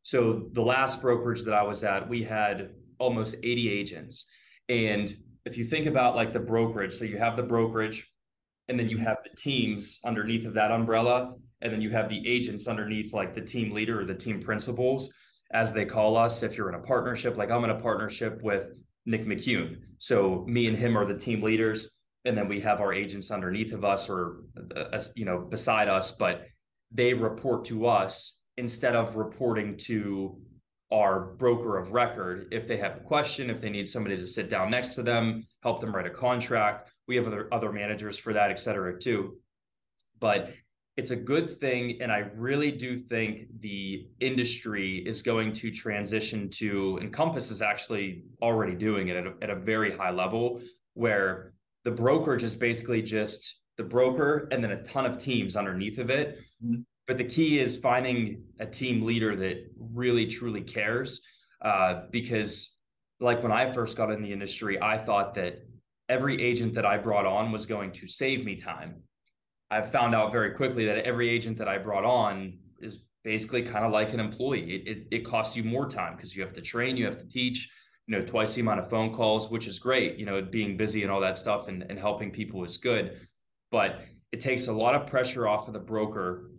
so 0.02 0.48
the 0.52 0.62
last 0.62 1.00
brokerage 1.00 1.42
that 1.44 1.54
I 1.54 1.62
was 1.62 1.84
at, 1.84 2.08
we 2.08 2.24
had 2.24 2.70
almost 2.98 3.36
80 3.36 3.70
agents. 3.70 4.28
And 4.68 5.16
if 5.44 5.56
you 5.56 5.64
think 5.64 5.86
about 5.86 6.16
like 6.16 6.32
the 6.32 6.40
brokerage, 6.40 6.92
so 6.92 7.04
you 7.04 7.18
have 7.18 7.36
the 7.36 7.42
brokerage, 7.42 8.10
and 8.68 8.78
then 8.78 8.88
you 8.88 8.98
have 8.98 9.18
the 9.24 9.34
teams 9.36 10.00
underneath 10.04 10.46
of 10.46 10.54
that 10.54 10.70
umbrella, 10.70 11.34
and 11.60 11.72
then 11.72 11.80
you 11.80 11.90
have 11.90 12.08
the 12.08 12.26
agents 12.28 12.66
underneath 12.66 13.12
like 13.12 13.34
the 13.34 13.40
team 13.40 13.72
leader 13.72 14.00
or 14.00 14.04
the 14.04 14.14
team 14.14 14.40
principals, 14.40 15.12
as 15.52 15.72
they 15.72 15.84
call 15.84 16.16
us. 16.16 16.42
If 16.42 16.56
you're 16.56 16.68
in 16.68 16.74
a 16.74 16.82
partnership, 16.82 17.36
like 17.36 17.50
I'm 17.50 17.64
in 17.64 17.70
a 17.70 17.80
partnership 17.80 18.42
with 18.42 18.74
Nick 19.06 19.26
McCune. 19.26 19.78
So 19.98 20.44
me 20.46 20.66
and 20.66 20.76
him 20.76 20.96
are 20.96 21.06
the 21.06 21.18
team 21.18 21.42
leaders 21.42 21.98
and 22.24 22.36
then 22.36 22.48
we 22.48 22.60
have 22.60 22.80
our 22.80 22.92
agents 22.92 23.30
underneath 23.30 23.72
of 23.72 23.84
us 23.84 24.08
or 24.08 24.42
uh, 24.76 25.00
you 25.14 25.24
know 25.24 25.38
beside 25.38 25.88
us 25.88 26.10
but 26.12 26.46
they 26.92 27.14
report 27.14 27.64
to 27.64 27.86
us 27.86 28.40
instead 28.56 28.94
of 28.94 29.16
reporting 29.16 29.76
to 29.76 30.36
our 30.92 31.34
broker 31.36 31.78
of 31.78 31.92
record 31.92 32.48
if 32.50 32.66
they 32.66 32.76
have 32.76 32.96
a 32.96 33.00
question 33.00 33.50
if 33.50 33.60
they 33.60 33.70
need 33.70 33.88
somebody 33.88 34.16
to 34.16 34.26
sit 34.26 34.48
down 34.48 34.70
next 34.70 34.94
to 34.94 35.02
them 35.02 35.46
help 35.62 35.80
them 35.80 35.94
write 35.94 36.06
a 36.06 36.10
contract 36.10 36.90
we 37.08 37.16
have 37.16 37.26
other 37.26 37.48
other 37.52 37.72
managers 37.72 38.18
for 38.18 38.32
that 38.32 38.50
et 38.50 38.60
cetera 38.60 38.98
too 38.98 39.36
but 40.20 40.52
it's 40.96 41.10
a 41.10 41.16
good 41.16 41.48
thing 41.58 41.98
and 42.00 42.12
i 42.12 42.18
really 42.34 42.70
do 42.70 42.96
think 42.96 43.46
the 43.60 44.06
industry 44.20 44.98
is 45.06 45.22
going 45.22 45.52
to 45.52 45.70
transition 45.70 46.48
to 46.50 46.98
encompass 47.00 47.50
is 47.50 47.62
actually 47.62 48.22
already 48.42 48.74
doing 48.74 49.08
it 49.08 49.16
at 49.16 49.26
a, 49.26 49.32
at 49.42 49.50
a 49.50 49.56
very 49.56 49.96
high 49.96 50.10
level 50.10 50.60
where 50.94 51.54
the 51.84 51.90
brokerage 51.90 52.42
is 52.42 52.54
basically 52.54 53.00
just 53.00 53.60
the 53.78 53.84
broker 53.84 54.48
and 54.50 54.62
then 54.62 54.72
a 54.72 54.82
ton 54.82 55.06
of 55.06 55.22
teams 55.22 55.56
underneath 55.56 55.98
of 55.98 56.10
it. 56.10 56.40
Mm-hmm. 56.62 56.82
But 57.06 57.16
the 57.16 57.24
key 57.24 57.58
is 57.58 57.76
finding 57.76 58.42
a 58.60 58.66
team 58.66 59.06
leader 59.06 59.34
that 59.36 59.70
really 59.78 60.26
truly 60.26 60.60
cares. 60.60 61.22
Uh, 61.62 62.02
because, 62.10 62.76
like 63.20 63.42
when 63.42 63.50
I 63.50 63.72
first 63.72 63.96
got 63.96 64.10
in 64.10 64.22
the 64.22 64.32
industry, 64.32 64.80
I 64.80 64.98
thought 64.98 65.34
that 65.34 65.66
every 66.08 66.42
agent 66.42 66.74
that 66.74 66.86
I 66.86 66.96
brought 66.98 67.26
on 67.26 67.52
was 67.52 67.66
going 67.66 67.92
to 67.92 68.08
save 68.08 68.44
me 68.44 68.56
time. 68.56 69.02
I 69.70 69.82
found 69.82 70.14
out 70.14 70.32
very 70.32 70.52
quickly 70.52 70.86
that 70.86 71.04
every 71.04 71.28
agent 71.28 71.58
that 71.58 71.68
I 71.68 71.78
brought 71.78 72.04
on 72.04 72.58
is 72.80 73.00
basically 73.24 73.62
kind 73.62 73.84
of 73.84 73.92
like 73.92 74.14
an 74.14 74.20
employee. 74.20 74.76
It, 74.76 74.88
it, 74.88 75.06
it 75.10 75.24
costs 75.24 75.56
you 75.56 75.64
more 75.64 75.88
time 75.88 76.16
because 76.16 76.34
you 76.34 76.42
have 76.42 76.54
to 76.54 76.62
train, 76.62 76.96
you 76.96 77.04
have 77.04 77.18
to 77.18 77.28
teach, 77.28 77.68
you 78.06 78.18
know, 78.18 78.24
twice 78.24 78.54
the 78.54 78.62
amount 78.62 78.80
of 78.80 78.88
phone 78.88 79.14
calls, 79.14 79.50
which 79.50 79.66
is 79.66 79.78
great. 79.78 80.18
You 80.18 80.24
know, 80.24 80.40
being 80.40 80.76
busy 80.76 81.02
and 81.02 81.12
all 81.12 81.20
that 81.20 81.36
stuff 81.36 81.68
and, 81.68 81.84
and 81.90 81.98
helping 81.98 82.30
people 82.30 82.64
is 82.64 82.78
good. 82.78 83.20
But 83.70 84.00
it 84.32 84.40
takes 84.40 84.68
a 84.68 84.72
lot 84.72 84.94
of 84.94 85.06
pressure 85.06 85.46
off 85.46 85.68
of 85.68 85.74
the 85.74 85.80
broker 85.80 86.50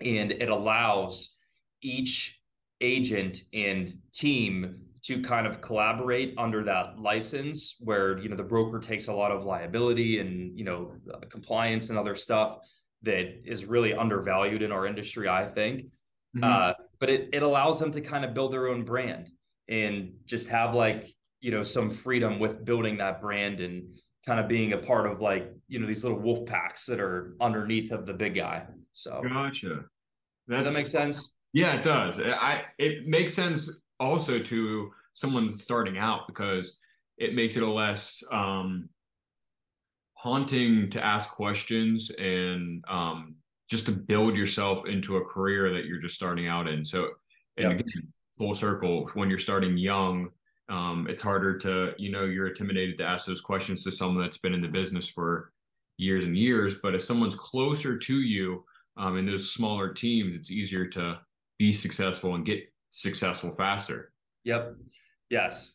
and 0.00 0.32
it 0.32 0.48
allows 0.48 1.36
each 1.82 2.40
agent 2.80 3.42
and 3.52 3.92
team 4.12 4.80
to 5.04 5.20
kind 5.20 5.46
of 5.46 5.60
collaborate 5.60 6.34
under 6.38 6.62
that 6.62 6.98
license 6.98 7.76
where 7.80 8.18
you 8.18 8.28
know 8.28 8.36
the 8.36 8.42
broker 8.42 8.78
takes 8.78 9.08
a 9.08 9.12
lot 9.12 9.32
of 9.32 9.44
liability 9.44 10.20
and 10.20 10.56
you 10.58 10.64
know 10.64 10.92
compliance 11.28 11.88
and 11.88 11.98
other 11.98 12.14
stuff 12.14 12.58
that 13.02 13.40
is 13.44 13.64
really 13.64 13.92
undervalued 13.92 14.62
in 14.62 14.70
our 14.72 14.86
industry 14.86 15.28
i 15.28 15.46
think. 15.46 15.86
Mm-hmm. 16.34 16.44
uh, 16.44 16.72
but 16.98 17.10
it, 17.10 17.28
it 17.34 17.42
allows 17.42 17.78
them 17.78 17.92
to 17.92 18.00
kind 18.00 18.24
of 18.24 18.32
build 18.32 18.54
their 18.54 18.68
own 18.68 18.84
brand 18.84 19.28
and 19.68 20.12
just 20.24 20.48
have 20.48 20.74
like 20.74 21.12
you 21.40 21.50
know 21.50 21.62
some 21.62 21.90
freedom 21.90 22.38
with 22.38 22.64
building 22.64 22.96
that 22.98 23.20
brand 23.20 23.60
and 23.60 23.94
kind 24.24 24.40
of 24.40 24.48
being 24.48 24.72
a 24.72 24.78
part 24.78 25.06
of 25.06 25.20
like 25.20 25.52
you 25.68 25.78
know 25.78 25.86
these 25.86 26.04
little 26.04 26.18
wolf 26.18 26.46
packs 26.46 26.86
that 26.86 27.00
are 27.00 27.34
underneath 27.40 27.92
of 27.92 28.06
the 28.06 28.14
big 28.14 28.36
guy 28.36 28.64
so. 28.92 29.22
Gotcha. 29.26 29.84
That's, 30.48 30.64
does 30.64 30.74
that 30.74 30.78
make 30.78 30.90
sense? 30.90 31.34
Yeah 31.52 31.76
it 31.76 31.82
does. 31.82 32.20
I 32.20 32.62
it 32.78 33.06
makes 33.06 33.34
sense 33.34 33.70
also 34.02 34.38
to 34.38 34.90
someone 35.14 35.48
starting 35.48 35.98
out 35.98 36.26
because 36.26 36.78
it 37.18 37.34
makes 37.34 37.56
it 37.56 37.62
a 37.62 37.70
less 37.70 38.22
um, 38.32 38.88
haunting 40.14 40.90
to 40.90 41.04
ask 41.04 41.30
questions 41.30 42.10
and 42.18 42.84
um, 42.88 43.36
just 43.70 43.86
to 43.86 43.92
build 43.92 44.36
yourself 44.36 44.86
into 44.86 45.16
a 45.16 45.24
career 45.24 45.72
that 45.72 45.84
you're 45.84 46.00
just 46.00 46.14
starting 46.14 46.48
out 46.48 46.68
in. 46.68 46.84
So, 46.84 47.08
and 47.56 47.72
yep. 47.72 47.80
again, 47.80 48.12
full 48.36 48.54
circle, 48.54 49.10
when 49.14 49.28
you're 49.28 49.38
starting 49.38 49.76
young, 49.76 50.30
um, 50.68 51.06
it's 51.08 51.22
harder 51.22 51.58
to, 51.58 51.92
you 51.98 52.10
know, 52.10 52.24
you're 52.24 52.48
intimidated 52.48 52.98
to 52.98 53.04
ask 53.04 53.26
those 53.26 53.40
questions 53.40 53.84
to 53.84 53.92
someone 53.92 54.22
that's 54.22 54.38
been 54.38 54.54
in 54.54 54.62
the 54.62 54.68
business 54.68 55.08
for 55.08 55.52
years 55.98 56.24
and 56.24 56.36
years. 56.36 56.74
But 56.82 56.94
if 56.94 57.04
someone's 57.04 57.34
closer 57.34 57.98
to 57.98 58.20
you 58.20 58.64
um, 58.96 59.18
in 59.18 59.26
those 59.26 59.52
smaller 59.52 59.92
teams, 59.92 60.34
it's 60.34 60.50
easier 60.50 60.86
to 60.88 61.20
be 61.58 61.72
successful 61.72 62.34
and 62.34 62.46
get 62.46 62.71
successful 62.92 63.50
faster. 63.50 64.12
Yep. 64.44 64.76
Yes. 65.30 65.72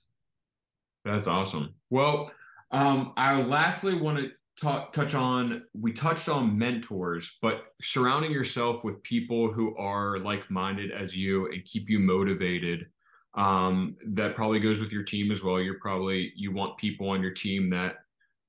That's 1.04 1.28
awesome. 1.28 1.74
Well, 1.90 2.32
um, 2.72 3.14
I 3.18 3.42
lastly 3.42 3.96
want 3.96 4.18
to 4.20 4.32
talk, 4.62 4.94
touch 4.94 5.16
on 5.16 5.64
we 5.74 5.94
touched 5.94 6.30
on 6.30 6.58
mentors, 6.58 7.38
but 7.42 7.64
surrounding 7.82 8.32
yourself 8.32 8.84
with 8.84 9.02
people 9.04 9.52
who 9.52 9.76
are 9.78 10.20
like 10.20 10.50
minded 10.50 10.92
as 10.92 11.16
you 11.16 11.48
and 11.52 11.64
keep 11.66 11.90
you 11.90 12.00
motivated. 12.00 12.90
Um, 13.36 13.96
that 14.14 14.36
probably 14.36 14.60
goes 14.60 14.80
with 14.80 14.92
your 14.92 15.04
team 15.04 15.32
as 15.32 15.44
well. 15.44 15.60
You're 15.60 15.80
probably 15.80 16.32
you 16.36 16.52
want 16.52 16.78
people 16.78 17.10
on 17.10 17.22
your 17.22 17.34
team 17.34 17.70
that 17.70 17.98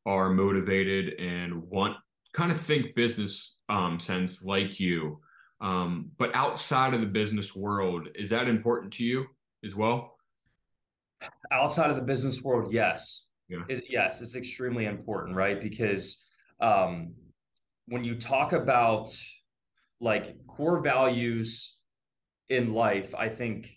are 0.07 0.31
motivated 0.31 1.21
and 1.21 1.63
want 1.65 1.97
kind 2.33 2.51
of 2.51 2.59
think 2.59 2.95
business 2.95 3.57
um, 3.69 4.01
sense 4.01 4.43
like 4.43 4.81
you. 4.81 5.21
Um, 5.61 6.11
but 6.19 6.35
outside 6.35 6.95
of 6.95 7.01
the 7.01 7.07
business 7.07 7.55
world, 7.55 8.09
is 8.15 8.31
that 8.31 8.49
important 8.49 8.93
to 8.95 9.05
you 9.05 9.27
as 9.65 9.75
well? 9.75 10.17
Outside 11.51 11.91
of 11.91 11.97
the 11.97 12.03
business 12.03 12.43
world, 12.43 12.73
yes. 12.73 13.27
Yeah. 13.49 13.63
It, 13.69 13.85
yes, 13.89 14.21
it's 14.21 14.37
extremely 14.37 14.85
important, 14.85 15.35
right? 15.35 15.61
Because 15.61 16.27
um, 16.61 17.15
when 17.87 18.05
you 18.05 18.15
talk 18.15 18.53
about 18.53 19.09
like 20.01 20.37
core 20.47 20.81
values 20.81 21.79
in 22.49 22.73
life, 22.73 23.15
I 23.17 23.29
think 23.29 23.71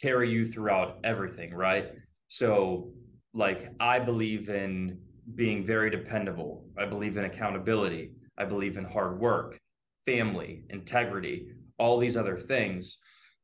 carry 0.00 0.30
you 0.30 0.44
throughout 0.44 0.98
everything, 1.02 1.54
right? 1.54 1.92
So, 2.28 2.92
like, 3.34 3.68
I 3.80 3.98
believe 3.98 4.48
in 4.48 5.00
being 5.34 5.64
very 5.64 5.90
dependable. 5.90 6.66
I 6.78 6.84
believe 6.84 7.16
in 7.16 7.24
accountability. 7.24 8.12
I 8.38 8.44
believe 8.44 8.76
in 8.76 8.84
hard 8.84 9.18
work 9.18 9.58
family, 10.06 10.62
integrity, 10.70 11.48
all 11.78 11.98
these 11.98 12.16
other 12.16 12.38
things. 12.38 12.98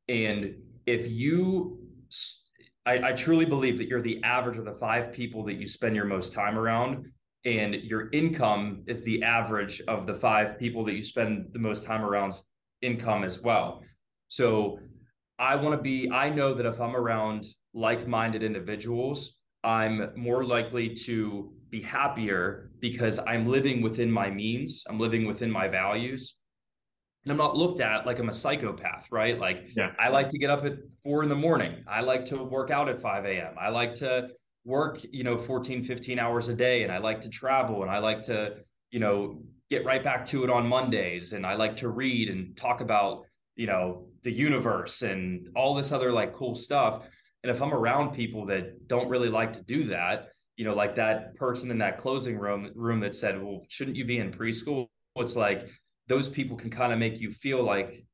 And 0.09 0.55
if 0.87 1.11
you, 1.11 1.79
I, 2.87 3.09
I 3.09 3.13
truly 3.13 3.45
believe 3.45 3.77
that 3.79 3.89
you're 3.89 4.01
the 4.01 4.23
average 4.23 4.57
of 4.57 4.65
the 4.65 4.73
five 4.73 5.13
people 5.13 5.45
that 5.45 5.55
you 5.55 5.69
spend 5.69 5.95
your 5.95 6.07
most 6.07 6.33
time 6.33 6.59
around 6.59 7.05
and 7.45 7.75
your 7.75 8.09
income 8.13 8.85
is 8.87 9.03
the 9.03 9.23
average 9.23 9.83
of 9.89 10.07
the 10.07 10.15
five 10.15 10.59
people 10.59 10.85
that 10.85 10.95
you 10.95 11.03
spend 11.03 11.49
the 11.53 11.59
most 11.59 11.85
time 11.85 12.05
around 12.05 12.33
income 12.81 13.25
as 13.25 13.41
well. 13.41 13.83
So 14.29 14.79
I 15.39 15.57
want 15.57 15.77
to 15.77 15.83
be, 15.83 16.11
I 16.11 16.31
know 16.31 16.55
that 16.55 16.67
if 16.67 16.81
I'm 16.81 16.95
around 16.95 17.45
like 17.75 18.07
minded 18.07 18.43
individuals, 18.43 19.41
I'm 19.65 20.13
more 20.17 20.45
likely 20.45 20.95
to 21.07 21.53
be 21.71 21.83
happier 21.83 22.71
because 22.81 23.19
I'm 23.19 23.47
living 23.47 23.83
within 23.83 24.11
my 24.11 24.31
means, 24.31 24.85
I'm 24.89 24.99
living 24.99 25.27
within 25.27 25.51
my 25.51 25.69
values 25.69 26.37
and 27.25 27.31
I'm 27.31 27.39
not 27.39 27.57
looked 27.57 27.81
at 27.81 28.05
like 28.07 28.19
I'm 28.19 28.29
a 28.29 28.35
psychopath, 28.35 29.07
right? 29.11 29.39
Like 29.39 29.71
yeah. 29.77 29.93
I 29.99 30.09
like 30.09 30.29
to 30.31 30.39
get 30.39 30.51
up 30.51 30.65
at 30.65 30.75
four 31.03 31.23
in 31.23 31.29
the 31.29 31.37
morning. 31.37 31.85
I 31.87 32.01
like 32.01 32.25
to 32.27 32.43
work 32.43 32.71
out 32.71 32.89
at 32.89 33.01
5 33.01 33.25
a.m. 33.25 33.55
I 33.61 33.69
like 33.69 33.95
to 33.97 34.31
work, 34.65 35.01
you 35.11 35.25
know, 35.25 35.39
14, 35.39 35.85
15 35.85 36.19
hours 36.19 36.49
a 36.49 36.55
day. 36.55 36.83
And 36.83 36.93
I 36.93 36.99
like 36.99 37.21
to 37.23 37.29
travel 37.29 37.83
and 37.83 37.91
I 37.91 37.99
like 37.99 38.23
to, 38.23 38.57
you 38.91 39.01
know, 39.01 39.43
get 39.71 39.85
right 39.85 40.03
back 40.03 40.27
to 40.27 40.45
it 40.45 40.51
on 40.51 40.67
Mondays. 40.67 41.33
And 41.33 41.47
I 41.47 41.55
like 41.55 41.77
to 41.77 41.89
read 41.89 42.29
and 42.29 42.57
talk 42.57 42.81
about, 42.81 43.25
you 43.57 43.67
know, 43.67 44.07
the 44.23 44.33
universe 44.33 45.03
and 45.03 45.49
all 45.55 45.75
this 45.75 45.93
other 45.93 46.13
like 46.13 46.33
cool 46.33 46.55
stuff. 46.55 47.05
And 47.43 47.51
if 47.51 47.61
I'm 47.63 47.73
around 47.73 48.15
people 48.15 48.47
that 48.47 48.89
don't 48.89 49.09
really 49.09 49.29
like 49.29 49.53
to 49.55 49.63
do 49.63 49.85
that, 49.85 50.29
you 50.57 50.65
know, 50.65 50.75
like 50.75 50.97
that 50.97 51.35
person 51.37 51.71
in 51.71 51.79
that 51.79 51.99
closing 51.99 52.39
room 52.39 52.71
room 52.75 53.01
that 53.01 53.17
said, 53.17 53.43
Well, 53.43 53.63
shouldn't 53.69 53.97
you 53.97 54.05
be 54.05 54.19
in 54.19 54.31
preschool? 54.31 54.89
It's 55.17 55.37
like 55.37 55.69
those 56.09 56.29
people 56.29 56.57
can 56.57 56.71
kind 56.71 56.93
of 56.93 56.99
make 56.99 57.21
you 57.21 57.31
feel 57.31 57.63
like 57.63 58.05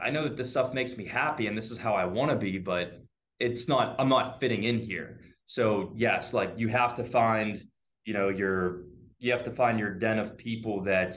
I 0.00 0.10
know 0.10 0.24
that 0.24 0.36
this 0.36 0.50
stuff 0.50 0.74
makes 0.74 0.96
me 0.96 1.04
happy 1.04 1.46
and 1.46 1.56
this 1.56 1.70
is 1.70 1.78
how 1.78 1.94
I 1.94 2.04
want 2.04 2.30
to 2.30 2.36
be, 2.36 2.58
but 2.58 3.00
it's 3.38 3.68
not, 3.68 3.96
I'm 3.98 4.08
not 4.08 4.40
fitting 4.40 4.64
in 4.64 4.78
here. 4.78 5.20
So, 5.46 5.92
yes, 5.94 6.34
like 6.34 6.52
you 6.56 6.68
have 6.68 6.94
to 6.96 7.04
find, 7.04 7.62
you 8.04 8.12
know, 8.12 8.28
your, 8.28 8.82
you 9.18 9.32
have 9.32 9.44
to 9.44 9.50
find 9.50 9.78
your 9.78 9.94
den 9.94 10.18
of 10.18 10.36
people 10.36 10.82
that, 10.84 11.14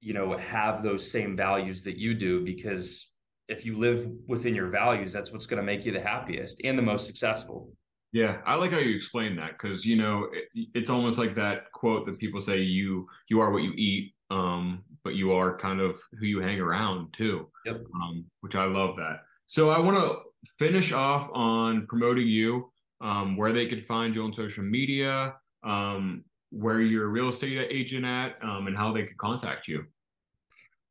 you 0.00 0.14
know, 0.14 0.36
have 0.36 0.82
those 0.82 1.10
same 1.10 1.36
values 1.36 1.82
that 1.84 1.98
you 1.98 2.14
do, 2.14 2.44
because 2.44 3.14
if 3.48 3.66
you 3.66 3.76
live 3.76 4.08
within 4.26 4.54
your 4.54 4.68
values, 4.68 5.12
that's 5.12 5.32
what's 5.32 5.46
going 5.46 5.58
to 5.60 5.66
make 5.66 5.84
you 5.84 5.92
the 5.92 6.00
happiest 6.00 6.60
and 6.64 6.78
the 6.78 6.82
most 6.82 7.06
successful. 7.06 7.70
Yeah, 8.12 8.38
I 8.46 8.54
like 8.54 8.70
how 8.70 8.78
you 8.78 8.94
explain 8.94 9.36
that 9.36 9.58
because 9.58 9.84
you 9.84 9.96
know 9.96 10.28
it, 10.32 10.68
it's 10.72 10.88
almost 10.88 11.18
like 11.18 11.34
that 11.34 11.70
quote 11.72 12.06
that 12.06 12.18
people 12.18 12.40
say 12.40 12.58
you 12.58 13.04
you 13.28 13.38
are 13.40 13.50
what 13.50 13.62
you 13.62 13.72
eat 13.76 14.14
um, 14.30 14.84
but 15.04 15.14
you 15.14 15.32
are 15.32 15.56
kind 15.56 15.80
of 15.80 15.98
who 16.18 16.26
you 16.26 16.40
hang 16.40 16.60
around 16.60 17.12
too. 17.12 17.48
Yep. 17.64 17.82
Um, 17.94 18.24
which 18.40 18.54
I 18.54 18.64
love 18.64 18.96
that. 18.96 19.20
So 19.46 19.70
I 19.70 19.78
want 19.78 19.96
to 19.96 20.18
finish 20.58 20.92
off 20.92 21.30
on 21.32 21.86
promoting 21.86 22.28
you, 22.28 22.70
um, 23.00 23.36
where 23.36 23.52
they 23.52 23.66
could 23.66 23.84
find 23.84 24.14
you 24.14 24.22
on 24.24 24.32
social 24.32 24.64
media, 24.64 25.34
um, 25.64 26.24
where 26.50 26.80
you're 26.80 27.04
a 27.04 27.08
real 27.08 27.30
estate 27.30 27.68
agent 27.70 28.04
at, 28.04 28.36
um, 28.42 28.66
and 28.66 28.76
how 28.76 28.92
they 28.92 29.04
could 29.04 29.16
contact 29.16 29.68
you. 29.68 29.84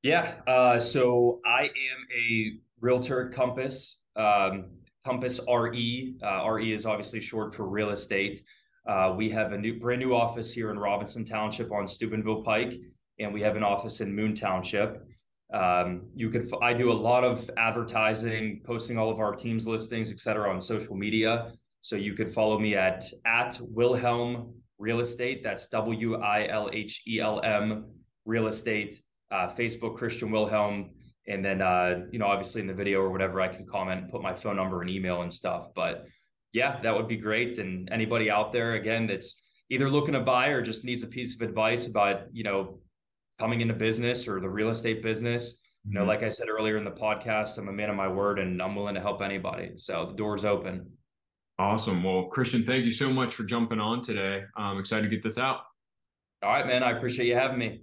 Yeah. 0.03 0.35
Uh, 0.47 0.79
so 0.79 1.39
I 1.45 1.63
am 1.63 2.07
a 2.17 2.53
realtor 2.79 3.29
Compass. 3.29 3.99
Um, 4.15 4.65
Compass 5.05 5.39
RE. 5.47 6.15
Uh, 6.21 6.49
RE 6.49 6.73
is 6.73 6.85
obviously 6.85 7.21
short 7.21 7.55
for 7.55 7.67
real 7.67 7.91
estate. 7.91 8.41
Uh, 8.87 9.13
we 9.15 9.29
have 9.29 9.51
a 9.53 9.57
new, 9.57 9.79
brand 9.79 10.01
new 10.01 10.13
office 10.15 10.51
here 10.51 10.71
in 10.71 10.79
Robinson 10.79 11.23
Township 11.23 11.71
on 11.71 11.87
Steubenville 11.87 12.43
Pike 12.43 12.73
and 13.19 13.33
we 13.33 13.41
have 13.41 13.55
an 13.55 13.63
office 13.63 14.01
in 14.01 14.15
Moon 14.15 14.35
Township. 14.35 15.07
Um, 15.53 16.07
you 16.13 16.29
could 16.29 16.51
I 16.61 16.73
do 16.73 16.91
a 16.91 16.93
lot 16.93 17.23
of 17.23 17.49
advertising, 17.57 18.61
posting 18.65 18.97
all 18.97 19.09
of 19.09 19.19
our 19.19 19.33
teams 19.33 19.65
listings, 19.67 20.11
et 20.11 20.19
cetera, 20.19 20.49
on 20.49 20.59
social 20.59 20.95
media. 20.95 21.51
So 21.81 21.95
you 21.95 22.13
could 22.13 22.29
follow 22.29 22.59
me 22.59 22.75
at 22.75 23.03
at 23.25 23.59
Wilhelm 23.61 24.53
Real 24.77 24.99
Estate. 24.99 25.43
That's 25.43 25.67
W 25.67 26.15
I 26.15 26.47
L 26.47 26.69
H 26.73 27.03
E 27.07 27.19
L 27.19 27.41
M 27.41 27.85
Real 28.25 28.47
Estate. 28.47 29.01
Uh, 29.29 29.49
Facebook 29.49 29.97
Christian 29.97 30.31
Wilhelm, 30.31 30.91
and 31.27 31.43
then 31.43 31.61
uh, 31.61 32.05
you 32.11 32.19
know 32.19 32.27
obviously 32.27 32.61
in 32.61 32.67
the 32.67 32.73
video 32.73 33.01
or 33.01 33.09
whatever 33.09 33.41
I 33.41 33.49
can 33.49 33.65
comment, 33.65 34.09
put 34.09 34.21
my 34.21 34.33
phone 34.33 34.55
number 34.55 34.81
and 34.81 34.89
email 34.89 35.21
and 35.21 35.31
stuff. 35.31 35.67
But 35.75 36.07
yeah, 36.53 36.79
that 36.81 36.95
would 36.95 37.07
be 37.07 37.17
great. 37.17 37.57
And 37.57 37.89
anybody 37.91 38.31
out 38.31 38.53
there 38.53 38.73
again 38.73 39.05
that's 39.05 39.43
either 39.69 39.89
looking 39.89 40.13
to 40.13 40.21
buy 40.21 40.47
or 40.47 40.61
just 40.61 40.85
needs 40.85 41.03
a 41.03 41.07
piece 41.07 41.35
of 41.35 41.41
advice 41.41 41.87
about 41.87 42.23
you 42.31 42.43
know 42.43 42.79
coming 43.39 43.61
into 43.61 43.73
business 43.73 44.27
or 44.27 44.39
the 44.39 44.49
real 44.49 44.69
estate 44.69 45.01
business. 45.03 45.59
You 45.85 45.93
know, 45.93 46.01
mm-hmm. 46.01 46.09
like 46.09 46.23
I 46.23 46.29
said 46.29 46.49
earlier 46.49 46.77
in 46.77 46.83
the 46.83 46.91
podcast, 46.91 47.57
I'm 47.57 47.69
a 47.69 47.71
man 47.71 47.89
of 47.89 47.95
my 47.95 48.07
word 48.07 48.39
and 48.39 48.61
I'm 48.61 48.75
willing 48.75 48.95
to 48.95 49.01
help 49.01 49.21
anybody. 49.21 49.71
So 49.77 50.07
the 50.07 50.15
door's 50.15 50.43
open. 50.43 50.91
Awesome. 51.59 52.03
Well, 52.03 52.25
Christian, 52.25 52.65
thank 52.65 52.85
you 52.85 52.91
so 52.91 53.11
much 53.11 53.33
for 53.33 53.43
jumping 53.43 53.79
on 53.79 54.03
today. 54.03 54.43
I'm 54.55 54.79
excited 54.79 55.03
to 55.03 55.09
get 55.09 55.23
this 55.23 55.37
out. 55.37 55.61
All 56.43 56.51
right, 56.51 56.67
man. 56.67 56.83
I 56.83 56.91
appreciate 56.91 57.27
you 57.27 57.35
having 57.35 57.57
me. 57.57 57.81